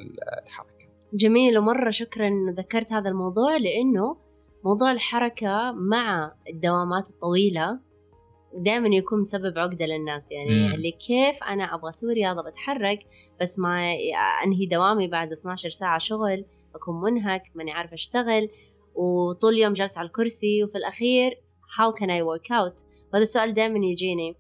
الحركة. 0.47 0.75
جميل 1.15 1.59
ومرة 1.59 1.91
شكرا 1.91 2.31
ذكرت 2.59 2.93
هذا 2.93 3.09
الموضوع 3.09 3.57
لأنه 3.57 4.17
موضوع 4.65 4.93
الحركة 4.93 5.73
مع 5.73 6.33
الدوامات 6.49 7.11
الطويلة 7.11 7.81
دائما 8.55 8.89
يكون 8.89 9.21
مسبب 9.21 9.59
عقدة 9.59 9.87
للناس 9.87 10.33
يعني 10.33 10.51
مم. 10.69 10.75
اللي 10.75 10.91
كيف 10.91 11.43
أنا 11.43 11.75
أبغى 11.75 11.89
أسوي 11.89 12.13
رياضة 12.13 12.51
بتحرك 12.51 13.07
بس 13.41 13.59
ما 13.59 13.95
أنهي 14.45 14.67
دوامي 14.67 15.09
بعد 15.09 15.33
12 15.33 15.69
ساعة 15.69 15.99
شغل 15.99 16.45
أكون 16.75 17.01
منهك 17.01 17.43
ماني 17.55 17.73
عارفة 17.73 17.95
أشتغل 17.95 18.49
وطول 18.95 19.55
اليوم 19.55 19.73
جالسة 19.73 19.99
على 19.99 20.07
الكرسي 20.07 20.65
وفي 20.65 20.79
الأخير 20.79 21.41
how 21.79 22.01
can 22.01 22.07
I 22.07 22.23
work 22.23 22.47
out 22.51 22.85
وهذا 23.13 23.23
السؤال 23.23 23.55
دائما 23.55 23.87
يجيني 23.87 24.37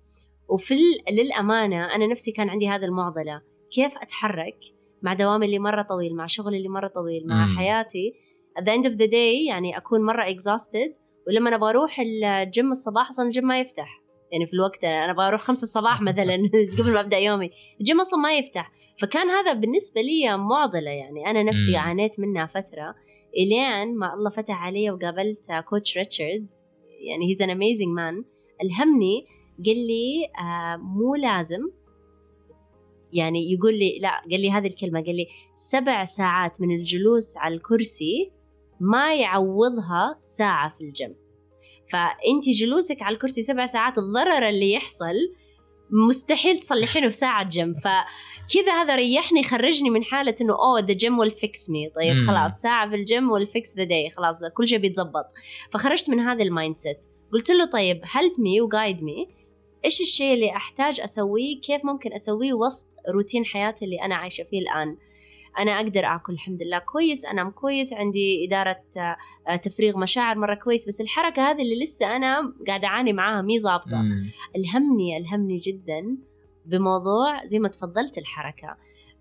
وفي 0.49 0.75
للأمانة 1.11 1.95
أنا 1.95 2.07
نفسي 2.07 2.33
كان 2.33 2.49
عندي 2.49 2.69
هذه 2.69 2.85
المعضلة 2.85 3.43
كيف 3.71 3.99
أتحرك 3.99 4.59
مع 5.03 5.15
دوامي 5.15 5.47
اللي 5.47 5.59
مرة 5.59 5.83
طويل 5.83 6.17
مع 6.17 6.27
شغلي 6.27 6.57
اللي 6.57 6.69
مرة 6.69 6.89
طويل 6.89 7.27
مع 7.27 7.47
مم. 7.47 7.59
حياتي 7.59 8.15
at 8.59 8.65
the 8.65 8.71
end 8.71 8.87
of 8.91 8.95
the 8.99 9.11
day 9.11 9.49
يعني 9.49 9.77
أكون 9.77 10.05
مرة 10.05 10.25
exhausted 10.25 11.05
ولما 11.29 11.49
أنا 11.49 11.57
بروح 11.57 12.01
الجيم 12.01 12.71
الصباح 12.71 13.09
أصلا 13.09 13.27
الجيم 13.27 13.45
ما 13.45 13.61
يفتح. 13.61 14.01
يعني 14.33 14.47
في 14.47 14.53
الوقت 14.53 14.85
أنا 14.85 15.11
أبغى 15.11 15.29
أروح 15.29 15.41
خمسة 15.41 15.63
الصباح 15.63 16.03
مثلا 16.03 16.37
قبل 16.79 16.93
ما 16.93 17.01
أبدأ 17.01 17.19
يومي. 17.19 17.51
الجيم 17.81 18.01
أصلا 18.01 18.19
ما 18.21 18.39
يفتح. 18.39 18.73
فكان 18.99 19.31
هذا 19.31 19.53
بالنسبة 19.53 20.01
لي 20.01 20.37
معضلة 20.37 20.91
يعني. 20.91 21.31
أنا 21.31 21.43
نفسي. 21.43 21.77
عانيت 21.77 22.21
منها 22.21 22.47
فترة. 22.47 22.95
إلين 23.37 23.97
ما 23.97 24.15
الله 24.15 24.31
فتح 24.31 24.63
علي 24.63 24.91
وقابلت 24.91 25.53
coach 25.69 25.99
ريتشارد 25.99 26.47
يعني 27.01 27.35
he's 27.35 27.39
an 27.39 27.51
amazing 27.51 27.93
man. 27.99 28.25
ألهمني 28.63 29.27
قال 29.67 29.77
لي 29.87 30.31
آه 30.41 30.77
مو 30.77 31.15
لازم. 31.15 31.71
يعني 33.13 33.53
يقول 33.53 33.75
لي 33.79 33.99
لا 33.99 34.21
قال 34.31 34.41
لي 34.41 34.51
هذه 34.51 34.67
الكلمة 34.67 35.03
قال 35.05 35.17
لي 35.17 35.27
سبع 35.55 36.05
ساعات 36.05 36.61
من 36.61 36.71
الجلوس 36.71 37.39
على 37.39 37.55
الكرسي 37.55 38.33
ما 38.93 39.15
يعوضها 39.15 40.19
ساعة 40.21 40.75
في 40.75 40.81
الجيم. 40.81 41.15
فأنت 41.93 42.49
جلوسك 42.49 43.03
على 43.03 43.15
الكرسي 43.15 43.43
سبع 43.43 43.67
ساعات 43.67 43.99
الضرر 43.99 44.49
اللي 44.49 44.73
يحصل 44.73 45.15
مستحيل 45.91 46.59
تصلحينه 46.59 47.09
في 47.09 47.17
ساعة 47.17 47.49
جيم. 47.49 47.75
فكذا 47.85 48.73
هذا 48.73 48.97
ريحني 48.97 49.43
خرجني 49.43 49.91
من 49.91 50.05
حالة 50.05 50.35
إنه 50.41 50.53
oh 50.53 50.81
the 50.81 50.95
gym 50.95 51.19
will 51.19 51.31
fix 51.31 51.71
me 51.71 51.89
طيب 51.89 52.23
خلاص 52.23 52.61
ساعة 52.61 52.89
في 52.91 52.95
ال 52.95 53.04
gym 53.04 53.31
will 53.31 53.47
fix 53.47 53.77
the 53.77 53.85
day 53.85 54.11
خلاص 54.11 54.45
كل 54.55 54.69
شيء 54.69 54.79
بيتظبط. 54.79 55.27
فخرجت 55.73 56.11
من 56.11 56.21
هذا 56.21 56.43
ال 56.43 56.77
mindset. 56.77 57.01
قلت 57.33 57.51
له 57.51 57.65
طيب 57.65 58.01
help 58.05 58.41
me 58.41 58.61
و 58.61 58.68
guide 58.68 59.03
me 59.03 59.29
إيش 59.85 60.01
الشيء 60.01 60.35
اللي 60.35 60.57
أحتاج 60.57 61.01
أسويه؟ 61.01 61.61
كيف 61.61 61.85
ممكن 61.85 62.13
أسويه 62.13 62.53
وسط 62.53 62.87
روتين 63.09 63.45
حياتي 63.45 63.85
اللي 63.85 64.03
أنا 64.03 64.15
عايشة 64.15 64.45
فيه 64.45 64.61
الآن؟ 64.61 64.97
أنا 65.59 65.71
أقدر 65.71 66.05
آكل 66.05 66.33
الحمد 66.33 66.63
لله. 66.63 66.79
كويس 66.79 67.25
أنام 67.25 67.51
كويس 67.51 67.93
عندي 67.93 68.47
إدارة 68.47 68.81
آه، 69.49 69.57
تفريغ 69.57 69.99
مشاعر 69.99 70.39
مرة 70.39 70.55
كويس. 70.55 70.89
بس 70.89 71.01
الحركة 71.01 71.51
هذه 71.51 71.63
اللي 71.63 71.83
لسه 71.83 72.17
أنا 72.17 72.55
قاعدة 72.67 72.89
أعاني 72.89 73.13
معاها 73.13 73.43
مي 73.43 73.61
ظابطة. 73.61 74.05
الهمني 74.57 75.17
الهمني 75.17 75.57
جدا 75.57 76.17
بموضوع 76.67 77.45
زي 77.45 77.59
ما 77.59 77.69
تفضلت 77.69 78.19
الحركة. 78.19 78.77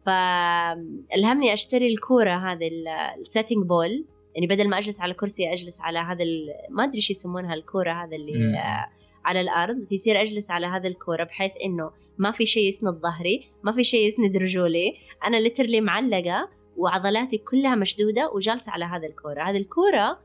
فالهمني 0.05 1.53
أشتري 1.53 1.87
الكورة 1.93 2.51
هذه 2.51 2.69
ال 3.19 3.25
sitting 3.25 3.65
ball. 3.65 4.05
يعني 4.35 4.47
بدل 4.47 4.69
ما 4.69 4.77
أجلس 4.77 5.01
على 5.01 5.13
كرسي 5.13 5.53
أجلس 5.53 5.81
على 5.81 5.99
هذا 5.99 6.23
ما 6.69 6.83
أدري 6.83 6.95
إيش 6.95 7.09
يسمونها 7.09 7.53
الكورة 7.53 7.91
هذا 7.91 8.15
اللي 8.15 8.63
على 9.25 9.41
الأرض 9.41 9.91
يصير 9.91 10.21
أجلس 10.21 10.51
على 10.51 10.67
هذا 10.67 10.87
الكورة 10.87 11.23
بحيث 11.23 11.51
إنه 11.65 11.91
ما 12.17 12.31
في 12.31 12.45
شيء 12.45 12.67
يسند 12.67 12.93
ظهري 12.93 13.47
ما 13.63 13.71
في 13.71 13.83
شيء 13.83 14.07
يسند 14.07 14.37
رجولي. 14.37 14.93
أنا 15.25 15.37
literally 15.37 15.81
معلقة 15.81 16.49
وعضلاتي 16.77 17.37
كلها 17.37 17.75
مشدودة 17.75 18.31
وجالسة 18.31 18.71
على 18.71 18.85
هذا 18.85 19.07
الكورة. 19.07 19.43
هذه 19.43 19.57
الكورة 19.57 20.19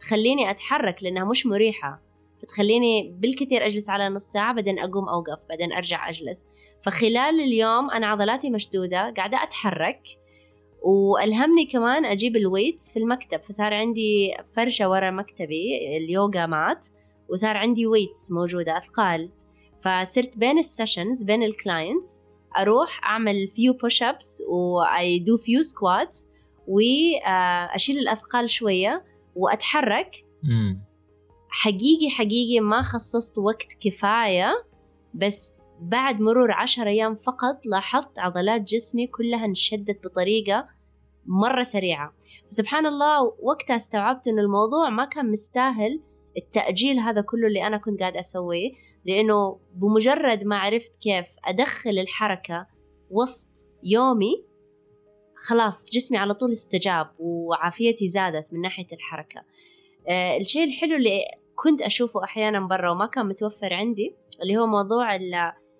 تخليني 0.00 0.50
أتحرك 0.50 1.02
لأنها 1.02 1.24
مش 1.24 1.46
مريحة. 1.46 2.02
فتخليني 2.42 3.14
بالكثير 3.18 3.66
أجلس 3.66 3.90
على 3.90 4.08
نص 4.08 4.24
ساعة 4.24 4.54
بعدين 4.54 4.78
أقوم 4.78 5.08
أوقف 5.08 5.38
بعدين 5.48 5.72
أرجع 5.72 6.08
أجلس. 6.08 6.46
فخلال 6.84 7.40
اليوم 7.40 7.90
أنا 7.90 8.06
عضلاتي 8.06 8.50
مشدودة 8.50 9.14
قاعدة 9.16 9.42
أتحرك. 9.42 10.00
وألهمني 10.82 11.66
كمان 11.66 12.04
أجيب 12.04 12.36
ال 12.36 12.43
weights 12.43 12.92
في 12.92 12.98
المكتب 12.98 13.40
فصار 13.42 13.74
عندي 13.74 14.34
فرشة 14.56 14.88
ورا 14.88 15.10
مكتبي 15.10 15.96
ال 15.96 16.06
yoga 16.06 16.46
mat. 16.46 16.86
وصار 17.28 17.56
عندي 17.56 17.86
weights 17.86 18.32
موجودة 18.32 18.78
أثقال. 18.78 19.30
فصرت 19.80 20.38
بين 20.38 20.58
ال 20.58 20.65
sessions 20.65 21.22
بين 21.22 21.42
ال 21.42 21.52
clients 21.52 22.22
أروح 22.58 23.04
أعمل 23.04 23.48
few 23.48 23.72
push 23.72 24.02
ups 24.02 24.42
و 24.48 25.18
I 25.18 25.24
do 25.24 25.36
few 25.36 25.62
squats 25.62 26.28
وأشيل 26.68 27.98
الأثقال 27.98 28.50
شوية 28.50 29.04
وأتحرك. 29.36 30.24
حقيقي 31.48 32.10
حقيقي 32.10 32.60
ما 32.60 32.82
خصصت 32.82 33.38
وقت 33.38 33.68
كفاية 33.80 34.64
بس 35.14 35.54
بعد 35.80 36.20
مرور 36.20 36.52
عشر 36.52 36.86
أيام 36.86 37.14
فقط 37.16 37.66
لاحظت 37.66 38.18
عضلات 38.18 38.60
جسمي 38.60 39.06
كلها 39.06 39.44
انشدت 39.44 40.04
بطريقة 40.04 40.68
مرة 41.26 41.62
سريعة. 41.62 42.14
سبحان 42.50 42.86
الله 42.86 43.34
وقتها 43.42 43.76
استوعبت 43.76 44.28
أن 44.28 44.38
الموضوع 44.38 44.90
ما 44.90 45.04
كان 45.04 45.30
مستاهل 45.30 46.00
التأجيل 46.36 46.98
هذا 46.98 47.20
كله 47.20 47.46
اللي 47.46 47.66
أنا 47.66 47.76
كنت 47.76 48.00
قاعد 48.00 48.16
أسويه 48.16 48.72
لأنه 49.04 49.58
بمجرد 49.74 50.44
ما 50.44 50.56
عرفت 50.56 50.96
كيف 50.96 51.26
أدخل 51.44 51.98
الحركة 51.98 52.66
وسط 53.10 53.68
يومي 53.82 54.44
خلاص 55.36 55.90
جسمي 55.90 56.18
على 56.18 56.34
طول 56.34 56.52
استجاب 56.52 57.10
وعافيتي 57.18 58.08
زادت 58.08 58.52
من 58.52 58.60
ناحية 58.60 58.86
الحركة. 58.92 59.44
آه 60.08 60.36
الشيء 60.36 60.64
الحلو 60.64 60.96
اللي 60.96 61.20
كنت 61.54 61.82
أشوفه 61.82 62.24
أحيانا 62.24 62.60
برا 62.66 62.90
وما 62.90 63.06
كان 63.06 63.26
متوفر 63.26 63.74
عندي 63.74 64.14
اللي 64.42 64.56
هو 64.56 64.66
موضوع 64.66 65.16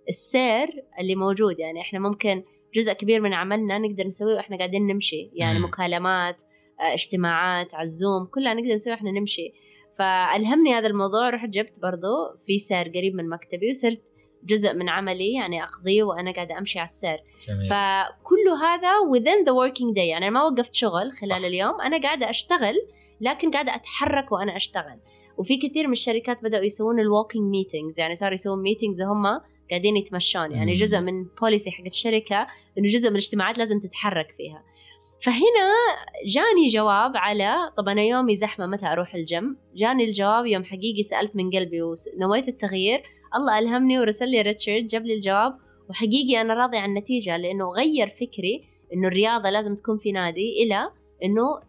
السير 0.09 0.84
اللي 1.00 1.14
موجود. 1.14 1.59
يعني 1.59 1.80
إحنا 1.80 1.98
ممكن 1.98 2.44
جزء 2.74 2.92
كبير 2.92 3.20
من 3.20 3.34
عملنا 3.34 3.78
نقدر 3.78 4.07
نسويه 4.07 4.34
وإحنا 4.34 4.57
قاعدين 4.57 4.86
نمشي. 4.86 5.30
يعني 5.34 5.59
مكالمات 5.59 6.42
آه 6.80 6.94
اجتماعات 6.94 7.74
على 7.74 7.86
الزوم 7.86 8.26
كلها 8.26 8.55
نقدر 8.55 8.74
نسويها 8.74 8.96
إحنا 8.96 9.11
نمشي. 9.11 9.52
فألهمني 9.99 10.74
هذا 10.74 10.86
الموضوع 10.86 11.30
رحت 11.30 11.49
جبت 11.49 11.80
برضو 11.80 12.36
في 12.47 12.59
سير 12.59 12.88
قريب 12.88 13.14
من 13.14 13.28
مكتبي 13.28 13.70
وصرت 13.70 14.03
جزء 14.45 14.74
من 14.74 14.88
عملي 14.88 15.32
يعني 15.32 15.62
أقضيه 15.62 16.03
وأنا 16.03 16.32
قاعدة 16.32 16.59
أمشي 16.59 16.78
على 16.78 16.86
السير 16.86 17.18
جميل. 17.49 17.68
فكل 17.70 18.49
هذا 18.62 18.92
within 19.14 19.47
the 19.47 19.53
working 19.53 19.95
day 19.97 20.09
يعني 20.11 20.30
ما 20.30 20.42
وقفت 20.42 20.74
شغل 20.74 21.12
خلال 21.12 21.28
صح. 21.28 21.36
اليوم 21.36 21.80
أنا 21.80 22.01
قاعدة 22.01 22.30
أشتغل 22.30 22.74
لكن 23.20 23.51
قاعدة 23.51 23.74
أتحرك 23.74 24.32
وأنا 24.32 24.57
أشتغل 24.57 24.99
وفي 25.38 25.57
كثير 25.57 25.86
من 25.86 25.92
الشركات 25.92 26.42
بدأوا 26.42 26.64
يسوون 26.64 27.01
ال 27.00 27.07
walking 27.07 27.50
meetings 27.50 28.00
يعني 28.01 28.14
صاروا 28.14 28.34
يسوون 28.34 28.62
meetings 28.62 29.02
هم 29.03 29.40
قاعدين 29.70 29.97
يتمشون 29.97 30.53
يعني 30.53 30.74
جزء 30.74 31.01
من 31.01 31.24
policy 31.40 31.70
حق 31.70 31.84
الشركة 31.84 32.47
إنه 32.78 32.88
جزء 32.88 33.09
من 33.11 33.16
الاجتماعات 33.16 33.59
لازم 33.59 33.80
تتحرك 33.80 34.34
فيها 34.36 34.62
فهنا 35.24 35.72
جاني 36.26 36.66
جواب 36.66 37.16
على 37.16 37.72
طب 37.76 37.88
أنا 37.88 38.02
يومي 38.02 38.34
زحمة 38.34 38.66
متى 38.66 38.86
أروح 38.86 39.14
الجيم؟ 39.14 39.56
جاني 39.74 40.04
الجواب 40.04 40.46
يوم 40.46 40.64
حقيقي 40.64 41.02
سألت 41.02 41.36
من 41.36 41.50
قلبي 41.50 41.82
ونويت 41.82 42.48
التغيير. 42.48 43.02
الله 43.36 43.58
ألهمني 43.58 43.98
ورسل 43.98 44.28
لي 44.28 44.42
ريتشارد 44.42 44.86
جاب 44.86 45.06
لي 45.06 45.14
الجواب. 45.14 45.58
وحقيقي 45.90 46.40
أنا 46.40 46.54
راضي 46.54 46.76
عن 46.76 46.88
النتيجة 46.88 47.36
لأنه 47.36 47.70
غير 47.70 48.08
فكري 48.08 48.64
إنه 48.94 49.08
الرياضة 49.08 49.50
لازم 49.50 49.74
تكون 49.74 49.98
في 49.98 50.12
نادي 50.12 50.62
إلى 50.62 50.90
إنه 51.24 51.60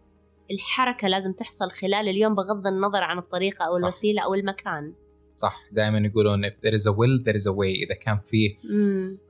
الحركة 0.50 1.08
لازم 1.08 1.32
تحصل 1.32 1.70
خلال 1.70 2.08
اليوم 2.08 2.34
بغض 2.34 2.66
النظر 2.66 3.04
عن 3.04 3.18
الطريقة 3.18 3.66
أو 3.66 3.72
صح. 3.72 3.78
الوسيلة 3.78 4.22
أو 4.22 4.34
المكان. 4.34 4.94
صح 5.36 5.62
دائما 5.72 5.98
يقولون 5.98 6.46
if 6.46 6.54
there 6.54 6.74
is 6.74 6.86
a 6.86 6.92
will 6.92 7.24
there 7.24 7.36
is 7.36 7.46
a 7.46 7.52
way. 7.52 7.84
إذا 7.84 7.94
كان 8.00 8.18
في 8.24 8.56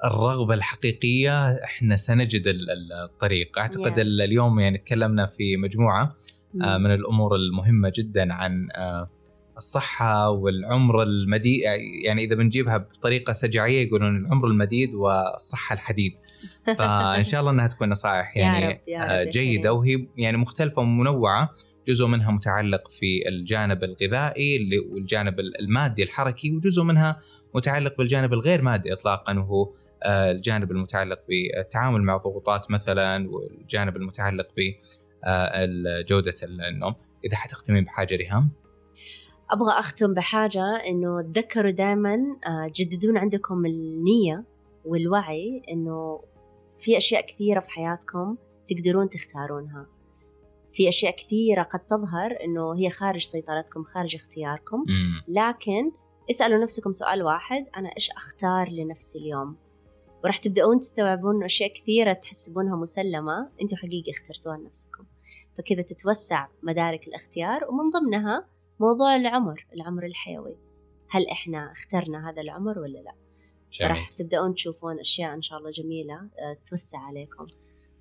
الرغبة 0.05 0.55
الحقيقية 0.55 1.65
إحنا 1.65 1.97
سنجد 1.97 2.43
الطريق. 2.47 3.59
أعتقد 3.59 3.95
yes. 3.95 3.99
اليوم 3.99 4.61
يعني 4.61 4.79
تكلمنا 4.79 5.27
في 5.27 5.57
مجموعة 5.57 6.17
mm. 6.55 6.67
من 6.67 6.95
الأمور 6.95 7.37
المهمة 7.37 7.93
جدا 7.97 8.33
عن 8.33 8.69
آه، 8.77 9.11
الصحة 9.57 10.31
والعمر 10.31 11.03
المديد. 11.03 11.61
يعني 12.05 12.25
إذا 12.25 12.35
بنجيبها 12.35 12.77
بطريقة 12.77 13.33
سجعية 13.33 13.87
يقولون 13.87 14.17
العمر 14.17 14.47
المديد 14.47 14.95
والصحة 14.95 15.75
الحديد. 15.75 16.13
فإن 16.79 17.25
شاء 17.25 17.41
الله 17.41 17.51
إنها 17.51 17.67
تكون 17.67 17.89
نصائح 17.89 18.37
يعني 18.37 18.65
يا 18.65 18.71
رب 18.71 18.79
يا 18.89 19.01
رب 19.05 19.11
آه، 19.11 19.25
جيدة. 19.25 19.73
وهي 19.73 20.07
يعني 20.17 20.37
مختلفة 20.37 20.83
ومنوعة. 20.83 21.51
جزء 21.89 22.07
منها 22.07 22.31
متعلق 22.31 22.89
في 22.91 23.29
الجانب 23.29 23.85
الغذائي 23.85 24.79
والجانب 24.91 25.41
المادي 25.41 26.03
الحركي 26.03 26.57
وجزء 26.57 26.83
منها 26.83 27.21
متعلق 27.55 27.97
بالجانب 27.99 28.33
الغير 28.33 28.63
مادي 28.63 28.93
اطلاقا 28.93 29.39
وهو 29.39 29.73
آه، 30.03 30.31
الجانب 30.31 30.71
المتعلق 30.71 31.21
بالتعامل 31.29 32.03
مع 32.03 32.17
ضغوطات 32.17 32.71
مثلا 32.71 33.31
والجانب 33.31 33.97
المتعلق 33.97 34.49
بجوده 34.57 36.35
آه، 36.43 36.69
النوم. 36.69 36.95
إذا 37.25 37.37
حتختمين 37.37 37.85
بحاجة 37.85 38.17
ريهام؟ 38.17 38.51
أبغى 39.51 39.79
أختم 39.79 40.15
بحاجة 40.15 40.77
إنه 40.77 41.23
تذكروا 41.23 41.71
دائما 41.71 42.17
آه، 42.47 42.71
جددون 42.75 43.19
عندكم 43.19 43.67
النية 43.67 44.45
والوعي 44.85 45.63
إنه 45.71 46.21
في 46.81 46.97
أشياء 46.97 47.27
كثيرة 47.27 47.61
في 47.61 47.71
حياتكم 47.71 48.37
تقدرون 48.67 49.09
تختارونها. 49.09 49.87
في 50.77 50.89
أشياء 50.89 51.17
كثيرة 51.17 51.63
قد 51.63 51.81
تظهر 51.81 52.45
إنه 52.45 52.77
هي 52.77 52.91
خارج 52.91 53.23
سيطرتكم 53.23 53.85
خارج 53.85 54.15
اختياركم. 54.15 54.85
لكن 55.29 55.93
اسألوا 56.31 56.63
نفسكم 56.63 56.93
سؤال 56.93 57.23
واحد 57.23 57.67
أنا 57.77 57.89
إيش 57.97 58.11
أختار 58.11 58.69
لنفسي 58.69 59.19
اليوم؟ 59.19 59.57
وراح 60.25 60.39
تبدأون 60.39 60.79
تستوعبون 60.79 61.45
أشياء 61.45 61.73
كثيرة 61.73 62.13
تحسبونها 62.13 62.77
مسلمة 62.77 63.51
أنتم 63.63 63.77
حقيقي 63.77 64.11
اخترتوها 64.11 64.57
لنفسكم. 64.57 65.05
فكذا 65.59 65.83
تتوسع 65.83 66.47
مدارك 66.63 67.09
الاختيار 67.09 67.65
ومن 67.65 67.91
ضمنها 67.91 68.47
موضوع 68.81 69.17
العمر 69.17 69.67
العمر 69.75 70.07
الحيوي. 70.07 70.57
هل 71.09 71.29
إحنا 71.29 71.73
اخترنا 71.73 72.31
هذا 72.31 72.43
العمر 72.43 72.79
ولا 72.79 72.99
لا؟ 72.99 73.13
جميل. 73.73 73.91
راح 73.91 74.09
تبدأون 74.09 74.55
تشوفون 74.55 75.01
أشياء 75.01 75.35
إن 75.35 75.43
شاء 75.43 75.59
الله 75.59 75.71
جميلة 75.71 76.15
آه، 76.15 76.57
توسع 76.71 76.99
عليكم. 76.99 77.47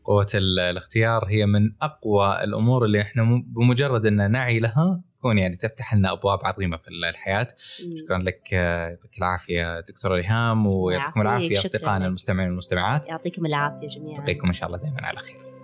قوة 0.06 0.28
الاختيار 0.36 1.26
هي 1.30 1.46
من 1.46 1.72
أقوى 1.82 2.44
الأمور 2.44 2.86
اللي 2.86 3.02
إحنا 3.02 3.44
بمجرد 3.48 4.06
أن 4.06 4.32
نعي 4.32 4.60
لها 4.60 5.02
تكون 5.18 5.38
يعني 5.38 5.56
تفتح 5.56 5.94
لنا 5.94 6.12
أبواب 6.12 6.40
عظيمة 6.44 6.78
في 6.78 6.88
الحياة. 6.88 7.48
شكرا 8.00 8.18
لك 8.18 8.52
يعطيك 8.52 9.18
العافية 9.18 9.80
دكتورة 9.80 10.16
ريهام 10.16 10.68
ويعطيكم 10.68 11.22
العافية 11.22 11.60
أصدقائنا 11.60 12.08
المستمعين 12.08 12.50
والمستمعات. 12.50 13.08
يعطيكم 13.08 13.46
العافية 13.46 13.88
جميعا. 13.88 14.20
نلقيكم 14.20 14.48
إن 14.48 14.54
شاء 14.54 14.68
الله 14.68 14.80
دائما 14.80 15.06
على 15.06 15.18
خير. 15.18 15.55